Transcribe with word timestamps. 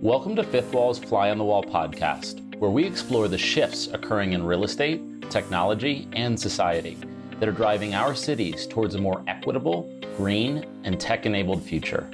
Welcome 0.00 0.36
to 0.36 0.44
Fifth 0.44 0.72
Wall's 0.72 0.98
Fly 0.98 1.30
on 1.30 1.38
the 1.38 1.44
Wall 1.44 1.64
podcast, 1.64 2.56
where 2.58 2.70
we 2.70 2.84
explore 2.84 3.26
the 3.26 3.36
shifts 3.36 3.88
occurring 3.88 4.34
in 4.34 4.44
real 4.44 4.64
estate, 4.64 5.30
technology, 5.30 6.08
and 6.12 6.38
society 6.38 6.96
that 7.40 7.48
are 7.48 7.52
driving 7.52 7.94
our 7.94 8.14
cities 8.14 8.66
towards 8.66 8.94
a 8.94 8.98
more 8.98 9.22
equitable, 9.26 9.90
green, 10.16 10.64
and 10.84 11.00
tech 11.00 11.26
enabled 11.26 11.62
future. 11.62 12.08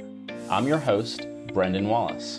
I'm 0.48 0.66
your 0.66 0.78
host, 0.78 1.26
Brendan 1.52 1.88
Wallace. 1.88 2.38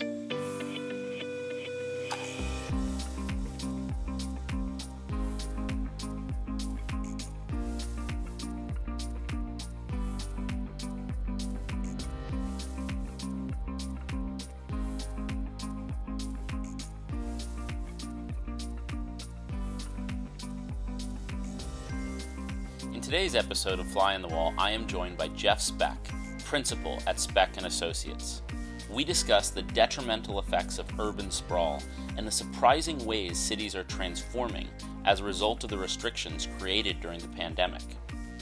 Episode 23.54 23.78
of 23.78 23.86
Fly 23.86 24.16
on 24.16 24.22
the 24.22 24.26
Wall, 24.26 24.52
I 24.58 24.72
am 24.72 24.84
joined 24.88 25.16
by 25.16 25.28
Jeff 25.28 25.60
Speck, 25.60 26.10
principal 26.44 26.98
at 27.06 27.20
Speck 27.20 27.56
and 27.56 27.66
Associates. 27.66 28.42
We 28.90 29.04
discuss 29.04 29.50
the 29.50 29.62
detrimental 29.62 30.40
effects 30.40 30.80
of 30.80 30.98
urban 30.98 31.30
sprawl 31.30 31.80
and 32.16 32.26
the 32.26 32.32
surprising 32.32 33.06
ways 33.06 33.38
cities 33.38 33.76
are 33.76 33.84
transforming 33.84 34.66
as 35.04 35.20
a 35.20 35.24
result 35.24 35.62
of 35.62 35.70
the 35.70 35.78
restrictions 35.78 36.48
created 36.58 37.00
during 37.00 37.20
the 37.20 37.28
pandemic. 37.28 37.82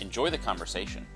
Enjoy 0.01 0.31
the 0.31 0.39
conversation. 0.39 1.07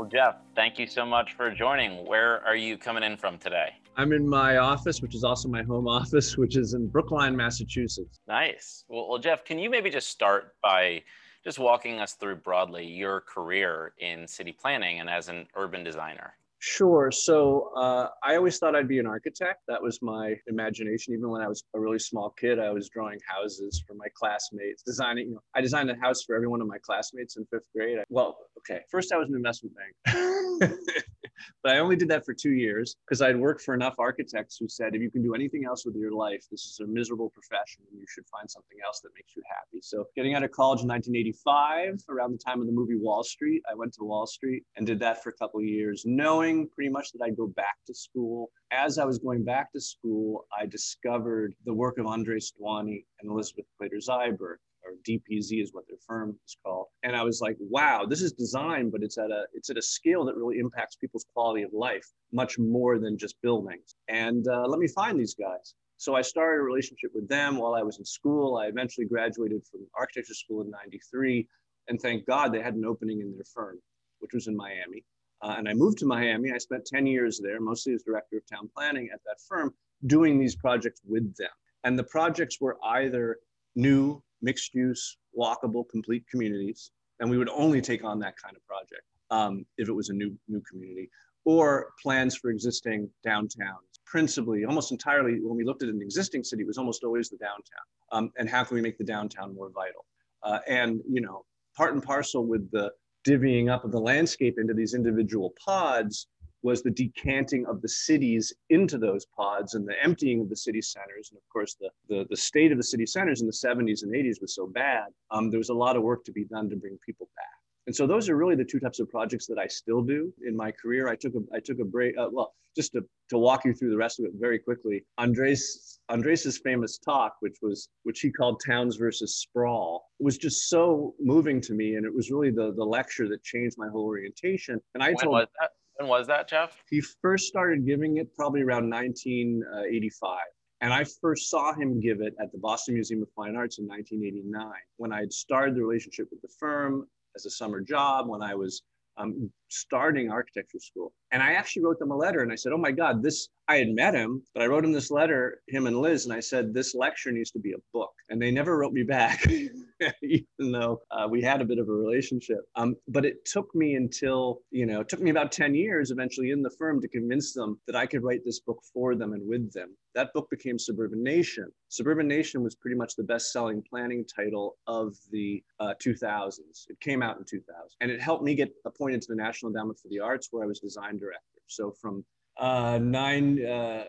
Well, 0.00 0.08
Jeff, 0.08 0.36
thank 0.56 0.78
you 0.78 0.86
so 0.86 1.04
much 1.04 1.34
for 1.34 1.50
joining. 1.50 2.06
Where 2.06 2.42
are 2.46 2.56
you 2.56 2.78
coming 2.78 3.02
in 3.02 3.18
from 3.18 3.36
today? 3.36 3.68
I'm 3.98 4.14
in 4.14 4.26
my 4.26 4.56
office, 4.56 5.02
which 5.02 5.14
is 5.14 5.24
also 5.24 5.46
my 5.46 5.62
home 5.62 5.86
office, 6.00 6.38
which 6.38 6.56
is 6.56 6.72
in 6.72 6.88
Brookline, 6.88 7.36
Massachusetts. 7.36 8.18
Nice. 8.26 8.86
Well, 8.88 9.10
well 9.10 9.18
Jeff, 9.18 9.44
can 9.44 9.58
you 9.58 9.68
maybe 9.68 9.90
just 9.90 10.08
start 10.08 10.54
by 10.62 11.02
just 11.44 11.58
walking 11.58 12.00
us 12.00 12.14
through 12.14 12.36
broadly 12.36 12.86
your 12.86 13.20
career 13.20 13.92
in 13.98 14.26
city 14.26 14.52
planning 14.52 15.00
and 15.00 15.10
as 15.10 15.28
an 15.28 15.46
urban 15.54 15.84
designer? 15.84 16.32
Sure. 16.62 17.10
So 17.10 17.72
uh, 17.74 18.08
I 18.22 18.36
always 18.36 18.58
thought 18.58 18.76
I'd 18.76 18.86
be 18.86 18.98
an 18.98 19.06
architect. 19.06 19.60
That 19.66 19.82
was 19.82 20.00
my 20.02 20.36
imagination. 20.46 21.14
Even 21.14 21.30
when 21.30 21.40
I 21.40 21.48
was 21.48 21.64
a 21.74 21.80
really 21.80 21.98
small 21.98 22.34
kid, 22.38 22.58
I 22.58 22.70
was 22.70 22.90
drawing 22.90 23.18
houses 23.26 23.82
for 23.86 23.94
my 23.94 24.08
classmates, 24.14 24.82
designing. 24.82 25.28
You 25.28 25.34
know, 25.34 25.40
I 25.54 25.62
designed 25.62 25.90
a 25.90 25.96
house 25.96 26.22
for 26.22 26.36
every 26.36 26.48
one 26.48 26.60
of 26.60 26.66
my 26.66 26.76
classmates 26.78 27.38
in 27.38 27.46
fifth 27.46 27.68
grade. 27.74 27.98
I, 27.98 28.04
well, 28.10 28.36
okay. 28.58 28.82
First, 28.90 29.10
I 29.10 29.16
was 29.16 29.30
an 29.30 29.36
investment 29.36 29.74
bank. 29.74 30.74
but 31.62 31.72
I 31.72 31.78
only 31.78 31.96
did 31.96 32.08
that 32.08 32.24
for 32.24 32.34
two 32.34 32.52
years 32.52 32.96
because 33.06 33.22
I'd 33.22 33.36
worked 33.36 33.62
for 33.62 33.74
enough 33.74 33.94
architects 33.98 34.56
who 34.58 34.68
said, 34.68 34.94
if 34.94 35.02
you 35.02 35.10
can 35.10 35.22
do 35.22 35.34
anything 35.34 35.64
else 35.64 35.84
with 35.84 35.96
your 35.96 36.12
life, 36.12 36.44
this 36.50 36.64
is 36.64 36.80
a 36.80 36.86
miserable 36.86 37.30
profession 37.30 37.84
and 37.90 37.98
you 37.98 38.06
should 38.08 38.24
find 38.28 38.50
something 38.50 38.78
else 38.84 39.00
that 39.00 39.10
makes 39.14 39.34
you 39.36 39.42
happy. 39.48 39.80
So, 39.82 40.06
getting 40.16 40.34
out 40.34 40.42
of 40.42 40.50
college 40.50 40.82
in 40.82 40.88
1985, 40.88 42.04
around 42.08 42.32
the 42.32 42.38
time 42.38 42.60
of 42.60 42.66
the 42.66 42.72
movie 42.72 42.96
Wall 42.96 43.22
Street, 43.22 43.62
I 43.70 43.74
went 43.74 43.92
to 43.94 44.04
Wall 44.04 44.26
Street 44.26 44.64
and 44.76 44.86
did 44.86 44.98
that 45.00 45.22
for 45.22 45.30
a 45.30 45.34
couple 45.34 45.60
of 45.60 45.66
years, 45.66 46.04
knowing 46.06 46.68
pretty 46.68 46.90
much 46.90 47.12
that 47.12 47.22
I'd 47.22 47.36
go 47.36 47.46
back 47.46 47.76
to 47.86 47.94
school. 47.94 48.50
As 48.72 48.98
I 48.98 49.04
was 49.04 49.18
going 49.18 49.44
back 49.44 49.72
to 49.72 49.80
school, 49.80 50.46
I 50.56 50.66
discovered 50.66 51.54
the 51.64 51.74
work 51.74 51.98
of 51.98 52.06
Andres 52.06 52.52
Duany 52.60 53.04
and 53.20 53.30
Elizabeth 53.30 53.66
Plater-Zyberk 53.78 54.56
or 54.84 54.92
DPZ 55.06 55.62
is 55.62 55.72
what 55.72 55.86
their 55.86 55.98
firm 56.06 56.38
is 56.44 56.56
called. 56.64 56.86
And 57.02 57.16
I 57.16 57.22
was 57.22 57.40
like, 57.40 57.56
wow, 57.60 58.06
this 58.08 58.22
is 58.22 58.32
design, 58.32 58.90
but 58.90 59.02
it's 59.02 59.18
at 59.18 59.30
a 59.30 59.44
it's 59.54 59.70
at 59.70 59.76
a 59.76 59.82
scale 59.82 60.24
that 60.26 60.36
really 60.36 60.58
impacts 60.58 60.96
people's 60.96 61.26
quality 61.32 61.62
of 61.62 61.72
life 61.72 62.06
much 62.32 62.58
more 62.58 62.98
than 62.98 63.18
just 63.18 63.40
buildings. 63.42 63.94
And 64.08 64.46
uh, 64.48 64.66
let 64.66 64.78
me 64.78 64.88
find 64.88 65.18
these 65.18 65.34
guys. 65.34 65.74
So 65.96 66.14
I 66.14 66.22
started 66.22 66.60
a 66.60 66.64
relationship 66.64 67.10
with 67.14 67.28
them 67.28 67.58
while 67.58 67.74
I 67.74 67.82
was 67.82 67.98
in 67.98 68.04
school. 68.04 68.56
I 68.56 68.66
eventually 68.66 69.06
graduated 69.06 69.62
from 69.70 69.86
architecture 69.98 70.34
school 70.34 70.62
in 70.62 70.70
'93, 70.70 71.46
and 71.88 72.00
thank 72.00 72.26
God 72.26 72.52
they 72.52 72.62
had 72.62 72.74
an 72.74 72.84
opening 72.84 73.20
in 73.20 73.32
their 73.34 73.44
firm, 73.54 73.78
which 74.20 74.32
was 74.32 74.46
in 74.46 74.56
Miami. 74.56 75.04
Uh, 75.42 75.54
and 75.56 75.68
I 75.68 75.74
moved 75.74 75.98
to 75.98 76.06
Miami. 76.06 76.52
I 76.52 76.58
spent 76.58 76.84
10 76.84 77.06
years 77.06 77.40
there, 77.42 77.60
mostly 77.60 77.94
as 77.94 78.02
director 78.02 78.36
of 78.36 78.42
town 78.46 78.68
planning 78.76 79.08
at 79.12 79.20
that 79.24 79.36
firm, 79.48 79.74
doing 80.06 80.38
these 80.38 80.54
projects 80.54 81.00
with 81.06 81.34
them. 81.36 81.48
And 81.84 81.98
the 81.98 82.04
projects 82.04 82.60
were 82.60 82.76
either 82.84 83.38
new 83.74 84.22
mixed 84.42 84.74
use, 84.74 85.18
walkable, 85.38 85.88
complete 85.88 86.24
communities. 86.30 86.90
And 87.20 87.30
we 87.30 87.38
would 87.38 87.50
only 87.50 87.80
take 87.80 88.04
on 88.04 88.18
that 88.20 88.34
kind 88.36 88.56
of 88.56 88.64
project 88.66 89.02
um, 89.30 89.66
if 89.76 89.88
it 89.88 89.92
was 89.92 90.08
a 90.08 90.14
new, 90.14 90.36
new 90.48 90.62
community 90.70 91.10
or 91.44 91.92
plans 92.02 92.36
for 92.36 92.50
existing 92.50 93.08
downtowns. 93.26 93.86
Principally, 94.06 94.64
almost 94.64 94.92
entirely, 94.92 95.38
when 95.40 95.56
we 95.56 95.64
looked 95.64 95.82
at 95.82 95.88
an 95.88 96.00
existing 96.02 96.42
city, 96.42 96.62
it 96.62 96.66
was 96.66 96.78
almost 96.78 97.04
always 97.04 97.30
the 97.30 97.36
downtown. 97.36 97.86
Um, 98.12 98.32
and 98.38 98.48
how 98.48 98.64
can 98.64 98.74
we 98.74 98.82
make 98.82 98.98
the 98.98 99.04
downtown 99.04 99.54
more 99.54 99.70
vital? 99.70 100.04
Uh, 100.42 100.58
and, 100.66 101.00
you 101.08 101.20
know, 101.20 101.44
part 101.76 101.94
and 101.94 102.02
parcel 102.02 102.44
with 102.44 102.70
the 102.72 102.90
divvying 103.26 103.70
up 103.70 103.84
of 103.84 103.92
the 103.92 104.00
landscape 104.00 104.56
into 104.58 104.74
these 104.74 104.94
individual 104.94 105.54
pods 105.64 106.26
was 106.62 106.82
the 106.82 106.90
decanting 106.90 107.66
of 107.66 107.80
the 107.80 107.88
cities 107.88 108.52
into 108.68 108.98
those 108.98 109.26
pods 109.26 109.74
and 109.74 109.86
the 109.86 109.94
emptying 110.02 110.40
of 110.40 110.48
the 110.48 110.56
city 110.56 110.82
centers. 110.82 111.30
And 111.30 111.38
of 111.38 111.48
course, 111.52 111.76
the, 111.80 111.90
the, 112.08 112.26
the 112.28 112.36
state 112.36 112.72
of 112.72 112.78
the 112.78 112.84
city 112.84 113.06
centers 113.06 113.40
in 113.40 113.46
the 113.46 113.52
70s 113.52 114.02
and 114.02 114.12
80s 114.12 114.40
was 114.40 114.54
so 114.54 114.66
bad, 114.66 115.06
um, 115.30 115.50
there 115.50 115.58
was 115.58 115.70
a 115.70 115.74
lot 115.74 115.96
of 115.96 116.02
work 116.02 116.24
to 116.24 116.32
be 116.32 116.44
done 116.44 116.68
to 116.70 116.76
bring 116.76 116.98
people 117.04 117.28
back. 117.36 117.46
And 117.86 117.96
so 117.96 118.06
those 118.06 118.28
are 118.28 118.36
really 118.36 118.56
the 118.56 118.64
two 118.64 118.78
types 118.78 119.00
of 119.00 119.08
projects 119.08 119.46
that 119.46 119.58
I 119.58 119.66
still 119.66 120.02
do 120.02 120.32
in 120.46 120.56
my 120.56 120.70
career. 120.70 121.08
I 121.08 121.16
took 121.16 121.34
a, 121.34 121.40
I 121.54 121.60
took 121.60 121.80
a 121.80 121.84
break, 121.84 122.16
uh, 122.18 122.28
well, 122.30 122.54
just 122.76 122.92
to, 122.92 123.04
to 123.30 123.38
walk 123.38 123.64
you 123.64 123.72
through 123.72 123.90
the 123.90 123.96
rest 123.96 124.20
of 124.20 124.26
it 124.26 124.32
very 124.38 124.58
quickly. 124.58 125.04
Andres, 125.18 125.98
Andres's 126.08 126.58
famous 126.58 126.98
talk, 126.98 127.34
which 127.40 127.56
was, 127.62 127.88
which 128.04 128.20
he 128.20 128.30
called 128.30 128.62
Towns 128.64 128.96
versus 128.96 129.36
Sprawl, 129.36 130.04
was 130.20 130.38
just 130.38 130.68
so 130.68 131.14
moving 131.20 131.60
to 131.62 131.74
me. 131.74 131.96
And 131.96 132.06
it 132.06 132.14
was 132.14 132.30
really 132.30 132.50
the, 132.50 132.72
the 132.76 132.84
lecture 132.84 133.28
that 133.28 133.42
changed 133.42 133.76
my 133.76 133.88
whole 133.88 134.04
orientation. 134.04 134.80
And 134.94 135.02
I 135.02 135.08
when 135.08 135.16
told, 135.16 135.32
was 135.32 135.46
that? 135.60 135.70
When 136.00 136.08
was 136.08 136.26
that, 136.28 136.48
Jeff? 136.48 136.82
He 136.88 137.02
first 137.20 137.46
started 137.46 137.84
giving 137.84 138.16
it 138.16 138.34
probably 138.34 138.62
around 138.62 138.88
1985. 138.88 140.38
And 140.80 140.94
I 140.94 141.04
first 141.04 141.50
saw 141.50 141.74
him 141.74 142.00
give 142.00 142.22
it 142.22 142.34
at 142.40 142.50
the 142.52 142.58
Boston 142.58 142.94
Museum 142.94 143.20
of 143.20 143.28
Fine 143.36 143.54
Arts 143.54 143.78
in 143.78 143.86
1989 143.86 144.72
when 144.96 145.12
I 145.12 145.20
had 145.20 145.30
started 145.30 145.74
the 145.74 145.82
relationship 145.82 146.28
with 146.30 146.40
the 146.40 146.48
firm 146.58 147.06
as 147.36 147.44
a 147.44 147.50
summer 147.50 147.82
job, 147.82 148.30
when 148.30 148.40
I 148.40 148.54
was 148.54 148.80
um, 149.16 149.50
starting 149.68 150.30
architecture 150.30 150.78
school. 150.78 151.12
And 151.32 151.42
I 151.42 151.52
actually 151.52 151.84
wrote 151.84 151.98
them 151.98 152.10
a 152.10 152.16
letter 152.16 152.40
and 152.40 152.52
I 152.52 152.56
said, 152.56 152.72
Oh 152.72 152.78
my 152.78 152.90
God, 152.90 153.22
this, 153.22 153.48
I 153.68 153.76
had 153.76 153.90
met 153.90 154.14
him, 154.14 154.42
but 154.54 154.62
I 154.62 154.66
wrote 154.66 154.84
him 154.84 154.92
this 154.92 155.10
letter, 155.10 155.60
him 155.68 155.86
and 155.86 156.00
Liz, 156.00 156.24
and 156.24 156.34
I 156.34 156.40
said, 156.40 156.74
This 156.74 156.94
lecture 156.94 157.30
needs 157.30 157.50
to 157.52 157.58
be 157.58 157.72
a 157.72 157.82
book. 157.92 158.12
And 158.28 158.40
they 158.40 158.50
never 158.50 158.78
wrote 158.78 158.92
me 158.92 159.02
back, 159.02 159.46
even 160.22 160.72
though 160.72 161.00
uh, 161.10 161.28
we 161.28 161.42
had 161.42 161.60
a 161.60 161.64
bit 161.64 161.78
of 161.78 161.88
a 161.88 161.92
relationship. 161.92 162.60
Um, 162.74 162.96
but 163.08 163.24
it 163.24 163.44
took 163.44 163.72
me 163.74 163.94
until, 163.94 164.60
you 164.70 164.86
know, 164.86 165.00
it 165.00 165.08
took 165.08 165.20
me 165.20 165.30
about 165.30 165.52
10 165.52 165.74
years 165.74 166.10
eventually 166.10 166.50
in 166.50 166.62
the 166.62 166.70
firm 166.70 167.00
to 167.00 167.08
convince 167.08 167.52
them 167.52 167.80
that 167.86 167.96
I 167.96 168.06
could 168.06 168.22
write 168.22 168.40
this 168.44 168.60
book 168.60 168.80
for 168.92 169.14
them 169.14 169.32
and 169.32 169.48
with 169.48 169.72
them. 169.72 169.96
That 170.14 170.32
book 170.32 170.48
became 170.50 170.78
Suburban 170.78 171.22
Nation. 171.22 171.70
Suburban 171.88 172.26
Nation 172.26 172.62
was 172.64 172.74
pretty 172.74 172.96
much 172.96 173.14
the 173.14 173.22
best 173.22 173.52
selling 173.52 173.82
planning 173.88 174.24
title 174.24 174.76
of 174.86 175.16
the 175.30 175.62
uh, 175.78 175.94
2000s. 176.04 176.58
It 176.88 176.98
came 177.00 177.22
out 177.22 177.38
in 177.38 177.44
2000 177.44 177.66
and 178.00 178.10
it 178.10 178.20
helped 178.20 178.42
me 178.42 178.54
get 178.54 178.72
appointed 178.84 179.22
to 179.22 179.28
the 179.28 179.36
National 179.36 179.70
Endowment 179.70 179.98
for 180.00 180.08
the 180.08 180.18
Arts, 180.18 180.48
where 180.50 180.64
I 180.64 180.66
was 180.66 180.80
design 180.80 181.18
director. 181.18 181.60
So 181.66 181.92
from 181.92 182.24
uh, 182.58 182.98
nine, 183.00 183.64
uh, 183.64 184.04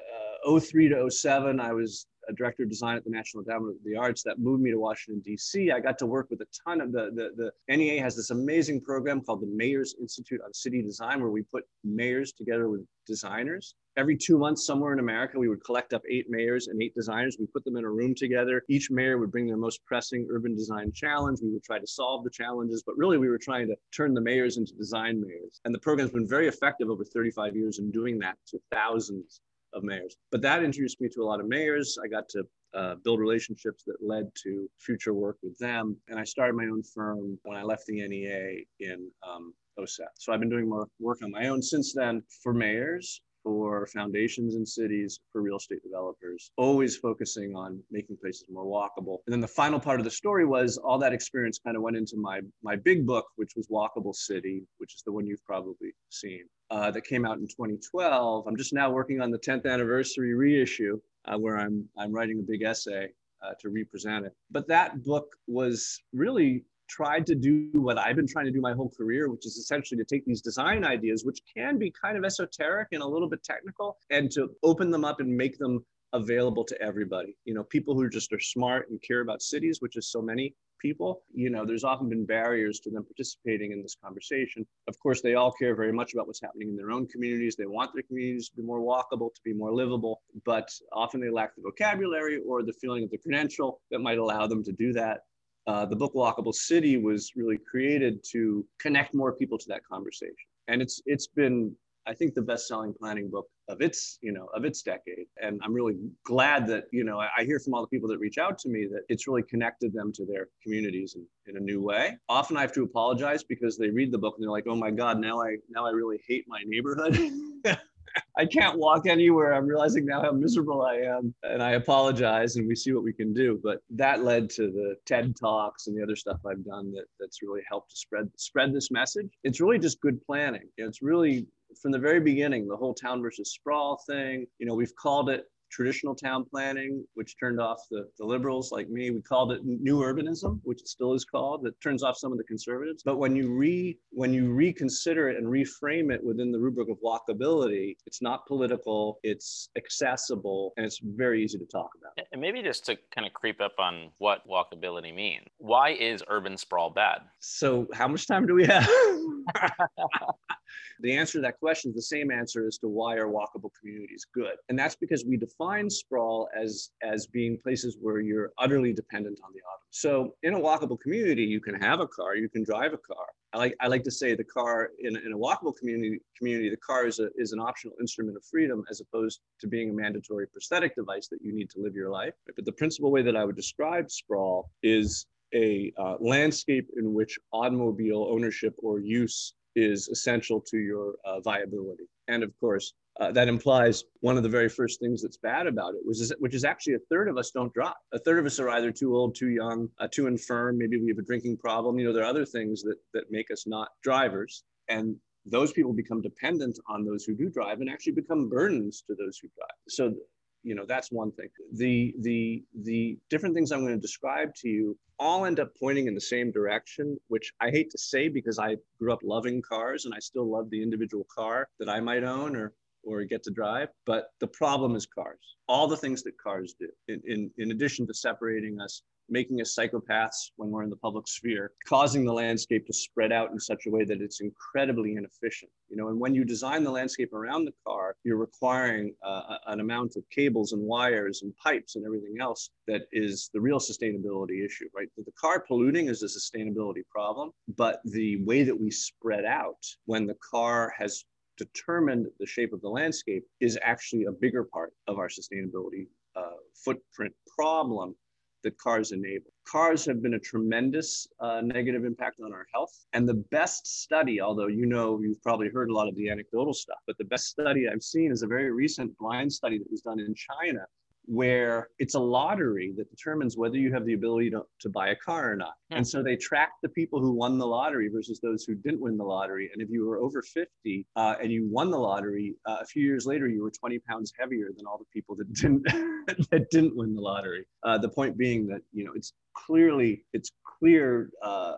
uh, 0.45 0.59
03 0.59 0.89
to 0.89 1.09
07, 1.09 1.59
I 1.59 1.71
was 1.71 2.07
a 2.29 2.33
director 2.33 2.63
of 2.63 2.69
design 2.69 2.97
at 2.97 3.03
the 3.03 3.09
National 3.09 3.43
Endowment 3.43 3.75
of 3.75 3.83
the 3.83 3.95
Arts. 3.95 4.23
That 4.23 4.39
moved 4.39 4.61
me 4.61 4.71
to 4.71 4.79
Washington, 4.79 5.21
D.C. 5.23 5.71
I 5.71 5.79
got 5.79 5.97
to 5.99 6.05
work 6.05 6.27
with 6.29 6.41
a 6.41 6.47
ton 6.65 6.81
of 6.81 6.91
the, 6.91 7.11
the, 7.13 7.51
the 7.67 7.75
NEA 7.75 8.01
has 8.01 8.15
this 8.15 8.29
amazing 8.29 8.81
program 8.81 9.21
called 9.21 9.41
the 9.41 9.47
Mayors 9.47 9.95
Institute 9.99 10.41
on 10.45 10.53
City 10.53 10.81
Design, 10.81 11.21
where 11.21 11.29
we 11.29 11.43
put 11.43 11.63
mayors 11.83 12.33
together 12.33 12.69
with 12.69 12.81
designers. 13.07 13.75
Every 13.97 14.15
two 14.15 14.37
months, 14.37 14.65
somewhere 14.65 14.93
in 14.93 14.99
America, 14.99 15.37
we 15.37 15.49
would 15.49 15.63
collect 15.65 15.91
up 15.91 16.01
eight 16.09 16.27
mayors 16.29 16.67
and 16.67 16.81
eight 16.81 16.95
designers. 16.95 17.35
We 17.37 17.45
put 17.47 17.65
them 17.65 17.75
in 17.75 17.83
a 17.83 17.89
room 17.89 18.15
together. 18.15 18.63
Each 18.69 18.89
mayor 18.89 19.17
would 19.17 19.31
bring 19.31 19.47
their 19.47 19.57
most 19.57 19.83
pressing 19.85 20.27
urban 20.31 20.55
design 20.55 20.93
challenge. 20.93 21.39
We 21.43 21.51
would 21.51 21.63
try 21.63 21.77
to 21.79 21.87
solve 21.87 22.23
the 22.23 22.29
challenges, 22.29 22.83
but 22.85 22.95
really 22.97 23.17
we 23.17 23.27
were 23.27 23.37
trying 23.37 23.67
to 23.67 23.75
turn 23.93 24.13
the 24.13 24.21
mayors 24.21 24.55
into 24.55 24.73
design 24.75 25.21
mayors. 25.21 25.59
And 25.65 25.75
the 25.75 25.79
program's 25.79 26.11
been 26.11 26.27
very 26.27 26.47
effective 26.47 26.89
over 26.89 27.03
35 27.03 27.55
years 27.55 27.79
in 27.79 27.91
doing 27.91 28.17
that 28.19 28.37
to 28.47 28.59
thousands 28.71 29.41
of 29.73 29.83
mayors. 29.83 30.17
But 30.31 30.41
that 30.41 30.63
introduced 30.63 31.01
me 31.01 31.09
to 31.09 31.21
a 31.21 31.25
lot 31.25 31.39
of 31.39 31.47
mayors. 31.47 31.97
I 32.03 32.07
got 32.07 32.27
to 32.29 32.43
uh, 32.73 32.95
build 33.03 33.19
relationships 33.19 33.83
that 33.85 33.97
led 34.01 34.29
to 34.43 34.69
future 34.79 35.13
work 35.13 35.37
with 35.43 35.57
them. 35.57 35.97
And 36.07 36.19
I 36.19 36.23
started 36.23 36.55
my 36.55 36.65
own 36.65 36.83
firm 36.83 37.37
when 37.43 37.57
I 37.57 37.63
left 37.63 37.85
the 37.87 38.07
NEA 38.07 38.63
in 38.79 39.09
um, 39.27 39.53
07. 39.83 40.09
So 40.17 40.33
I've 40.33 40.39
been 40.39 40.49
doing 40.49 40.69
more 40.69 40.87
work 40.99 41.19
on 41.23 41.31
my 41.31 41.47
own 41.47 41.61
since 41.61 41.93
then 41.93 42.23
for 42.43 42.53
mayors, 42.53 43.21
for 43.43 43.87
foundations 43.87 44.55
in 44.55 44.65
cities, 44.65 45.19
for 45.31 45.41
real 45.41 45.57
estate 45.57 45.83
developers, 45.83 46.51
always 46.57 46.97
focusing 46.97 47.55
on 47.55 47.81
making 47.91 48.17
places 48.17 48.45
more 48.51 48.65
walkable. 48.65 49.17
And 49.25 49.33
then 49.33 49.41
the 49.41 49.47
final 49.47 49.79
part 49.79 49.99
of 49.99 50.03
the 50.03 50.11
story 50.11 50.45
was 50.45 50.77
all 50.77 50.99
that 50.99 51.13
experience 51.13 51.59
kind 51.63 51.75
of 51.75 51.83
went 51.83 51.97
into 51.97 52.17
my 52.17 52.41
my 52.61 52.75
big 52.75 53.05
book, 53.05 53.25
which 53.35 53.53
was 53.55 53.67
Walkable 53.67 54.15
City, 54.15 54.63
which 54.77 54.95
is 54.95 55.03
the 55.03 55.11
one 55.11 55.25
you've 55.25 55.45
probably 55.45 55.93
seen. 56.09 56.43
Uh, 56.69 56.89
that 56.89 57.01
came 57.01 57.25
out 57.25 57.37
in 57.37 57.47
2012. 57.47 58.47
I'm 58.47 58.55
just 58.55 58.71
now 58.73 58.89
working 58.89 59.19
on 59.19 59.29
the 59.29 59.39
10th 59.39 59.65
anniversary 59.65 60.33
reissue, 60.33 60.99
uh, 61.25 61.37
where 61.37 61.57
I'm 61.57 61.87
I'm 61.97 62.13
writing 62.13 62.39
a 62.39 62.43
big 62.43 62.61
essay 62.63 63.09
uh, 63.43 63.53
to 63.59 63.69
represent 63.69 64.25
it. 64.25 64.33
But 64.49 64.67
that 64.67 65.03
book 65.03 65.35
was 65.47 66.01
really 66.13 66.63
tried 66.91 67.25
to 67.25 67.35
do 67.35 67.69
what 67.73 67.97
I've 67.97 68.17
been 68.17 68.27
trying 68.27 68.45
to 68.45 68.51
do 68.51 68.61
my 68.61 68.73
whole 68.73 68.89
career, 68.89 69.29
which 69.29 69.45
is 69.45 69.55
essentially 69.55 69.97
to 69.97 70.05
take 70.05 70.25
these 70.25 70.41
design 70.41 70.83
ideas, 70.83 71.23
which 71.23 71.39
can 71.55 71.77
be 71.77 71.91
kind 71.91 72.17
of 72.17 72.25
esoteric 72.25 72.89
and 72.91 73.01
a 73.01 73.07
little 73.07 73.29
bit 73.29 73.43
technical, 73.43 73.97
and 74.09 74.29
to 74.31 74.49
open 74.61 74.91
them 74.91 75.05
up 75.05 75.21
and 75.21 75.35
make 75.35 75.57
them 75.57 75.85
available 76.13 76.65
to 76.65 76.81
everybody. 76.81 77.37
You 77.45 77.53
know, 77.53 77.63
people 77.63 77.95
who 77.95 78.09
just 78.09 78.33
are 78.33 78.39
smart 78.39 78.89
and 78.89 79.01
care 79.01 79.21
about 79.21 79.41
cities, 79.41 79.77
which 79.79 79.95
is 79.95 80.11
so 80.11 80.21
many 80.21 80.53
people, 80.81 81.21
you 81.33 81.49
know, 81.49 81.63
there's 81.65 81.85
often 81.85 82.09
been 82.09 82.25
barriers 82.25 82.79
to 82.81 82.89
them 82.89 83.05
participating 83.05 83.71
in 83.71 83.81
this 83.81 83.95
conversation. 84.03 84.65
Of 84.89 84.99
course, 84.99 85.21
they 85.21 85.35
all 85.35 85.53
care 85.53 85.75
very 85.75 85.93
much 85.93 86.13
about 86.13 86.27
what's 86.27 86.41
happening 86.41 86.69
in 86.69 86.75
their 86.75 86.91
own 86.91 87.07
communities. 87.07 87.55
They 87.55 87.67
want 87.67 87.91
their 87.93 88.03
communities 88.03 88.49
to 88.49 88.55
be 88.57 88.63
more 88.63 88.81
walkable, 88.81 89.33
to 89.33 89.41
be 89.45 89.53
more 89.53 89.73
livable, 89.73 90.21
but 90.43 90.67
often 90.91 91.21
they 91.21 91.29
lack 91.29 91.55
the 91.55 91.61
vocabulary 91.61 92.41
or 92.45 92.63
the 92.63 92.73
feeling 92.73 93.03
of 93.03 93.11
the 93.11 93.17
credential 93.17 93.79
that 93.91 93.99
might 93.99 94.17
allow 94.17 94.47
them 94.47 94.63
to 94.65 94.73
do 94.73 94.91
that 94.93 95.21
uh, 95.67 95.85
the 95.85 95.95
book 95.95 96.13
Walkable 96.13 96.53
City 96.53 96.97
was 96.97 97.31
really 97.35 97.57
created 97.57 98.23
to 98.31 98.65
connect 98.79 99.13
more 99.13 99.33
people 99.33 99.57
to 99.57 99.65
that 99.69 99.81
conversation. 99.85 100.35
And 100.67 100.81
it's 100.81 101.01
it's 101.05 101.27
been, 101.27 101.75
I 102.07 102.13
think, 102.13 102.33
the 102.33 102.41
best-selling 102.41 102.93
planning 102.93 103.29
book 103.29 103.47
of 103.67 103.81
its, 103.81 104.17
you 104.21 104.31
know, 104.31 104.47
of 104.55 104.65
its 104.65 104.81
decade. 104.81 105.27
And 105.41 105.59
I'm 105.63 105.73
really 105.73 105.95
glad 106.25 106.67
that, 106.67 106.85
you 106.91 107.03
know, 107.03 107.19
I 107.19 107.43
hear 107.43 107.59
from 107.59 107.73
all 107.73 107.81
the 107.81 107.87
people 107.87 108.09
that 108.09 108.19
reach 108.19 108.37
out 108.37 108.57
to 108.59 108.69
me 108.69 108.87
that 108.91 109.01
it's 109.07 109.27
really 109.27 109.43
connected 109.43 109.93
them 109.93 110.11
to 110.13 110.25
their 110.25 110.47
communities 110.63 111.15
in, 111.15 111.25
in 111.47 111.57
a 111.57 111.59
new 111.59 111.81
way. 111.81 112.17
Often 112.27 112.57
I 112.57 112.61
have 112.61 112.73
to 112.73 112.83
apologize 112.83 113.43
because 113.43 113.77
they 113.77 113.89
read 113.89 114.11
the 114.11 114.17
book 114.17 114.35
and 114.37 114.43
they're 114.43 114.51
like, 114.51 114.67
oh 114.67 114.75
my 114.75 114.91
God, 114.91 115.19
now 115.19 115.41
I 115.41 115.57
now 115.69 115.85
I 115.85 115.91
really 115.91 116.19
hate 116.27 116.45
my 116.47 116.61
neighborhood. 116.65 117.17
I 118.37 118.45
can't 118.45 118.77
walk 118.77 119.07
anywhere. 119.07 119.53
I'm 119.53 119.67
realizing 119.67 120.05
now 120.05 120.21
how 120.21 120.31
miserable 120.31 120.81
I 120.81 120.95
am. 120.95 121.33
And 121.43 121.61
I 121.61 121.71
apologize 121.71 122.55
and 122.55 122.67
we 122.67 122.75
see 122.75 122.93
what 122.93 123.03
we 123.03 123.13
can 123.13 123.33
do. 123.33 123.59
But 123.63 123.79
that 123.91 124.23
led 124.23 124.49
to 124.51 124.63
the 124.71 124.95
TED 125.05 125.35
Talks 125.39 125.87
and 125.87 125.97
the 125.97 126.03
other 126.03 126.15
stuff 126.15 126.39
I've 126.45 126.65
done 126.65 126.91
that, 126.93 127.05
that's 127.19 127.41
really 127.41 127.61
helped 127.67 127.91
to 127.91 127.97
spread 127.97 128.29
spread 128.37 128.73
this 128.73 128.91
message. 128.91 129.29
It's 129.43 129.61
really 129.61 129.79
just 129.79 130.01
good 130.01 130.23
planning. 130.25 130.67
It's 130.77 131.01
really 131.01 131.47
from 131.81 131.91
the 131.91 131.99
very 131.99 132.19
beginning, 132.19 132.67
the 132.67 132.75
whole 132.75 132.93
town 132.93 133.21
versus 133.21 133.51
sprawl 133.51 134.01
thing. 134.07 134.45
You 134.59 134.65
know, 134.65 134.75
we've 134.75 134.95
called 134.95 135.29
it 135.29 135.45
traditional 135.71 136.15
town 136.15 136.45
planning, 136.45 137.03
which 137.13 137.35
turned 137.39 137.59
off 137.59 137.79
the, 137.89 138.07
the 138.19 138.25
liberals 138.25 138.71
like 138.71 138.89
me. 138.89 139.09
We 139.11 139.21
called 139.21 139.51
it 139.51 139.61
new 139.63 139.99
urbanism, 139.99 140.59
which 140.63 140.81
it 140.81 140.87
still 140.87 141.13
is 141.13 141.25
called, 141.25 141.63
that 141.63 141.79
turns 141.81 142.03
off 142.03 142.17
some 142.17 142.31
of 142.31 142.37
the 142.37 142.43
conservatives. 142.43 143.03
But 143.03 143.17
when 143.17 143.35
you 143.35 143.53
re 143.53 143.97
when 144.11 144.33
you 144.33 144.51
reconsider 144.51 145.29
it 145.29 145.37
and 145.37 145.47
reframe 145.47 146.13
it 146.13 146.23
within 146.23 146.51
the 146.51 146.59
rubric 146.59 146.89
of 146.89 146.97
walkability, 147.03 147.95
it's 148.05 148.21
not 148.21 148.45
political, 148.45 149.19
it's 149.23 149.69
accessible, 149.77 150.73
and 150.77 150.85
it's 150.85 150.99
very 151.03 151.43
easy 151.43 151.57
to 151.57 151.65
talk 151.65 151.89
about. 151.99 152.25
And 152.31 152.41
maybe 152.41 152.61
just 152.61 152.85
to 152.85 152.97
kind 153.13 153.25
of 153.25 153.33
creep 153.33 153.61
up 153.61 153.73
on 153.79 154.11
what 154.17 154.47
walkability 154.47 155.13
means. 155.13 155.45
Why 155.57 155.91
is 155.91 156.23
urban 156.27 156.57
sprawl 156.57 156.89
bad? 156.89 157.21
So 157.39 157.87
how 157.93 158.07
much 158.07 158.27
time 158.27 158.45
do 158.45 158.53
we 158.53 158.65
have? 158.65 158.87
the 161.01 161.15
answer 161.15 161.39
to 161.39 161.41
that 161.41 161.59
question 161.59 161.91
is 161.91 161.95
the 161.95 162.01
same 162.01 162.31
answer 162.31 162.67
as 162.67 162.77
to 162.79 162.87
why 162.87 163.15
are 163.15 163.27
walkable 163.27 163.71
communities 163.79 164.25
good. 164.33 164.55
And 164.69 164.77
that's 164.77 164.95
because 164.95 165.25
we 165.25 165.37
define 165.37 165.89
sprawl 165.89 166.49
as, 166.57 166.91
as 167.01 167.27
being 167.27 167.57
places 167.57 167.97
where 167.99 168.19
you're 168.19 168.51
utterly 168.57 168.93
dependent 168.93 169.39
on 169.43 169.51
the 169.53 169.59
auto. 169.59 169.83
So 169.89 170.35
in 170.43 170.53
a 170.53 170.59
walkable 170.59 170.99
community, 170.99 171.43
you 171.43 171.59
can 171.59 171.75
have 171.75 171.99
a 171.99 172.07
car, 172.07 172.35
you 172.35 172.49
can 172.49 172.63
drive 172.63 172.93
a 172.93 172.97
car. 172.97 173.25
I 173.53 173.57
like, 173.57 173.75
I 173.81 173.87
like 173.87 174.03
to 174.03 174.11
say 174.11 174.33
the 174.33 174.45
car 174.45 174.91
in, 174.99 175.17
in 175.17 175.33
a 175.33 175.37
walkable 175.37 175.75
community, 175.75 176.21
community, 176.37 176.69
the 176.69 176.77
car 176.77 177.05
is, 177.05 177.19
a, 177.19 177.27
is 177.35 177.51
an 177.51 177.59
optional 177.59 177.95
instrument 177.99 178.37
of 178.37 178.45
freedom 178.45 178.83
as 178.89 179.01
opposed 179.01 179.41
to 179.59 179.67
being 179.67 179.89
a 179.89 179.93
mandatory 179.93 180.47
prosthetic 180.47 180.95
device 180.95 181.27
that 181.27 181.39
you 181.41 181.53
need 181.53 181.69
to 181.71 181.79
live 181.81 181.93
your 181.93 182.09
life. 182.09 182.33
But 182.55 182.63
the 182.63 182.71
principal 182.71 183.11
way 183.11 183.21
that 183.23 183.35
I 183.35 183.43
would 183.43 183.57
describe 183.57 184.09
sprawl 184.09 184.71
is 184.83 185.25
a 185.53 185.93
uh, 185.97 186.15
landscape 186.19 186.87
in 186.97 187.13
which 187.13 187.37
automobile 187.51 188.27
ownership 188.29 188.73
or 188.77 188.99
use 188.99 189.53
is 189.75 190.09
essential 190.09 190.59
to 190.59 190.77
your 190.77 191.15
uh, 191.25 191.39
viability. 191.41 192.03
And 192.27 192.43
of 192.43 192.51
course, 192.59 192.93
uh, 193.19 193.31
that 193.31 193.47
implies 193.47 194.03
one 194.21 194.37
of 194.37 194.43
the 194.43 194.49
very 194.49 194.69
first 194.69 194.99
things 194.99 195.21
that's 195.21 195.37
bad 195.37 195.67
about 195.67 195.93
it, 195.95 196.01
was, 196.05 196.33
which 196.39 196.55
is 196.55 196.63
actually 196.63 196.93
a 196.93 196.99
third 197.09 197.27
of 197.27 197.37
us 197.37 197.51
don't 197.51 197.73
drive. 197.73 197.93
A 198.13 198.19
third 198.19 198.39
of 198.39 198.45
us 198.45 198.59
are 198.59 198.69
either 198.69 198.91
too 198.91 199.15
old, 199.15 199.35
too 199.35 199.49
young, 199.49 199.89
uh, 199.99 200.07
too 200.09 200.27
infirm. 200.27 200.77
Maybe 200.77 200.97
we 200.97 201.09
have 201.09 201.17
a 201.17 201.23
drinking 201.23 201.57
problem. 201.57 201.99
You 201.99 202.07
know, 202.07 202.13
there 202.13 202.23
are 202.23 202.29
other 202.29 202.45
things 202.45 202.81
that, 202.83 202.95
that 203.13 203.25
make 203.29 203.51
us 203.51 203.67
not 203.67 203.89
drivers. 204.03 204.63
And 204.87 205.15
those 205.45 205.73
people 205.73 205.93
become 205.93 206.21
dependent 206.21 206.79
on 206.87 207.03
those 207.03 207.25
who 207.25 207.35
do 207.35 207.49
drive 207.49 207.81
and 207.81 207.89
actually 207.89 208.13
become 208.13 208.47
burdens 208.47 209.03
to 209.07 209.15
those 209.15 209.39
who 209.39 209.49
drive. 209.57 209.77
So 209.89 210.13
you 210.63 210.75
know 210.75 210.85
that's 210.87 211.11
one 211.11 211.31
thing. 211.31 211.49
The 211.73 212.13
the 212.19 212.63
the 212.83 213.17
different 213.29 213.55
things 213.55 213.71
i'm 213.71 213.81
going 213.81 213.95
to 213.95 214.01
describe 214.01 214.53
to 214.55 214.69
you 214.69 214.97
all 215.19 215.45
end 215.45 215.59
up 215.59 215.71
pointing 215.79 216.07
in 216.07 216.15
the 216.15 216.21
same 216.21 216.51
direction 216.51 217.17
which 217.27 217.53
i 217.61 217.69
hate 217.69 217.89
to 217.91 217.97
say 217.97 218.27
because 218.27 218.59
i 218.59 218.75
grew 218.99 219.13
up 219.13 219.19
loving 219.23 219.61
cars 219.61 220.05
and 220.05 220.13
i 220.13 220.19
still 220.19 220.49
love 220.49 220.69
the 220.69 220.81
individual 220.81 221.25
car 221.33 221.67
that 221.79 221.89
i 221.89 221.99
might 221.99 222.23
own 222.23 222.55
or 222.55 222.73
or 223.03 223.23
get 223.23 223.43
to 223.43 223.51
drive 223.51 223.89
but 224.05 224.31
the 224.39 224.47
problem 224.47 224.95
is 224.95 225.05
cars. 225.05 225.55
All 225.67 225.87
the 225.87 225.97
things 225.97 226.23
that 226.23 226.37
cars 226.37 226.75
do 226.79 226.89
in, 227.07 227.21
in, 227.25 227.51
in 227.57 227.71
addition 227.71 228.05
to 228.07 228.13
separating 228.13 228.79
us 228.79 229.03
making 229.31 229.61
us 229.61 229.75
psychopaths 229.75 230.51
when 230.57 230.69
we're 230.69 230.83
in 230.83 230.89
the 230.89 230.97
public 230.97 231.27
sphere, 231.27 231.71
causing 231.87 232.25
the 232.25 232.33
landscape 232.33 232.85
to 232.85 232.93
spread 232.93 233.31
out 233.31 233.51
in 233.51 233.59
such 233.59 233.85
a 233.87 233.89
way 233.89 234.03
that 234.03 234.21
it's 234.21 234.41
incredibly 234.41 235.15
inefficient. 235.15 235.71
You 235.89 235.97
know, 235.97 236.09
and 236.09 236.19
when 236.19 236.35
you 236.35 236.43
design 236.43 236.83
the 236.83 236.91
landscape 236.91 237.33
around 237.33 237.65
the 237.65 237.73
car, 237.87 238.15
you're 238.23 238.37
requiring 238.37 239.13
uh, 239.23 239.57
an 239.67 239.79
amount 239.79 240.15
of 240.17 240.23
cables 240.29 240.73
and 240.73 240.81
wires 240.81 241.41
and 241.43 241.55
pipes 241.57 241.95
and 241.95 242.05
everything 242.05 242.35
else 242.39 242.69
that 242.87 243.03
is 243.11 243.49
the 243.53 243.61
real 243.61 243.79
sustainability 243.79 244.65
issue, 244.65 244.87
right? 244.93 245.07
The 245.17 245.31
car 245.39 245.63
polluting 245.65 246.07
is 246.07 246.23
a 246.23 246.27
sustainability 246.27 247.03
problem, 247.09 247.51
but 247.77 248.01
the 248.05 248.43
way 248.43 248.63
that 248.63 248.79
we 248.79 248.91
spread 248.91 249.45
out 249.45 249.83
when 250.05 250.27
the 250.27 250.37
car 250.49 250.93
has 250.97 251.23
determined 251.57 252.27
the 252.39 252.45
shape 252.45 252.73
of 252.73 252.81
the 252.81 252.89
landscape 252.89 253.43
is 253.59 253.77
actually 253.81 254.25
a 254.25 254.31
bigger 254.31 254.63
part 254.63 254.93
of 255.07 255.19
our 255.19 255.27
sustainability 255.27 256.07
uh, 256.35 256.57
footprint 256.73 257.33
problem 257.55 258.15
that 258.63 258.77
cars 258.77 259.11
enable. 259.11 259.51
Cars 259.67 260.05
have 260.05 260.21
been 260.21 260.35
a 260.35 260.39
tremendous 260.39 261.27
uh, 261.39 261.61
negative 261.61 262.05
impact 262.05 262.39
on 262.43 262.53
our 262.53 262.65
health. 262.73 263.05
And 263.13 263.27
the 263.27 263.43
best 263.51 264.01
study, 264.01 264.41
although 264.41 264.67
you 264.67 264.85
know 264.85 265.19
you've 265.21 265.41
probably 265.41 265.69
heard 265.69 265.89
a 265.89 265.93
lot 265.93 266.07
of 266.07 266.15
the 266.15 266.29
anecdotal 266.29 266.73
stuff, 266.73 266.99
but 267.07 267.17
the 267.17 267.25
best 267.25 267.47
study 267.47 267.87
I've 267.87 268.03
seen 268.03 268.31
is 268.31 268.43
a 268.43 268.47
very 268.47 268.71
recent 268.71 269.17
blind 269.17 269.51
study 269.51 269.77
that 269.77 269.89
was 269.89 270.01
done 270.01 270.19
in 270.19 270.33
China 270.35 270.85
where 271.31 271.87
it's 271.97 272.15
a 272.15 272.19
lottery 272.19 272.93
that 272.97 273.09
determines 273.09 273.55
whether 273.55 273.77
you 273.77 273.93
have 273.93 274.05
the 274.05 274.11
ability 274.11 274.49
to, 274.49 274.61
to 274.81 274.89
buy 274.89 275.11
a 275.11 275.15
car 275.15 275.53
or 275.53 275.55
not. 275.55 275.75
Hmm. 275.89 275.99
And 275.99 276.07
so 276.07 276.21
they 276.21 276.35
tracked 276.35 276.81
the 276.83 276.89
people 276.89 277.21
who 277.21 277.31
won 277.31 277.57
the 277.57 277.65
lottery 277.65 278.09
versus 278.13 278.41
those 278.43 278.65
who 278.65 278.75
didn't 278.75 278.99
win 278.99 279.15
the 279.15 279.23
lottery. 279.23 279.69
And 279.71 279.81
if 279.81 279.87
you 279.89 280.05
were 280.05 280.17
over 280.17 280.41
50 280.41 281.07
uh, 281.15 281.35
and 281.41 281.49
you 281.49 281.69
won 281.71 281.89
the 281.89 281.97
lottery, 281.97 282.57
uh, 282.67 282.79
a 282.81 282.85
few 282.85 283.05
years 283.05 283.25
later, 283.25 283.47
you 283.47 283.63
were 283.63 283.71
20 283.71 283.99
pounds 283.99 284.33
heavier 284.37 284.71
than 284.75 284.85
all 284.85 284.97
the 284.97 285.05
people 285.13 285.37
that 285.37 285.53
didn't 285.53 285.83
that 286.51 286.67
didn't 286.69 286.97
win 286.97 287.15
the 287.15 287.21
lottery. 287.21 287.65
Uh, 287.83 287.97
the 287.97 288.09
point 288.09 288.37
being 288.37 288.67
that 288.67 288.81
you 288.91 289.05
know 289.05 289.11
it's 289.15 289.31
clearly 289.55 290.25
it's 290.33 290.51
clear 290.79 291.29
uh, 291.41 291.75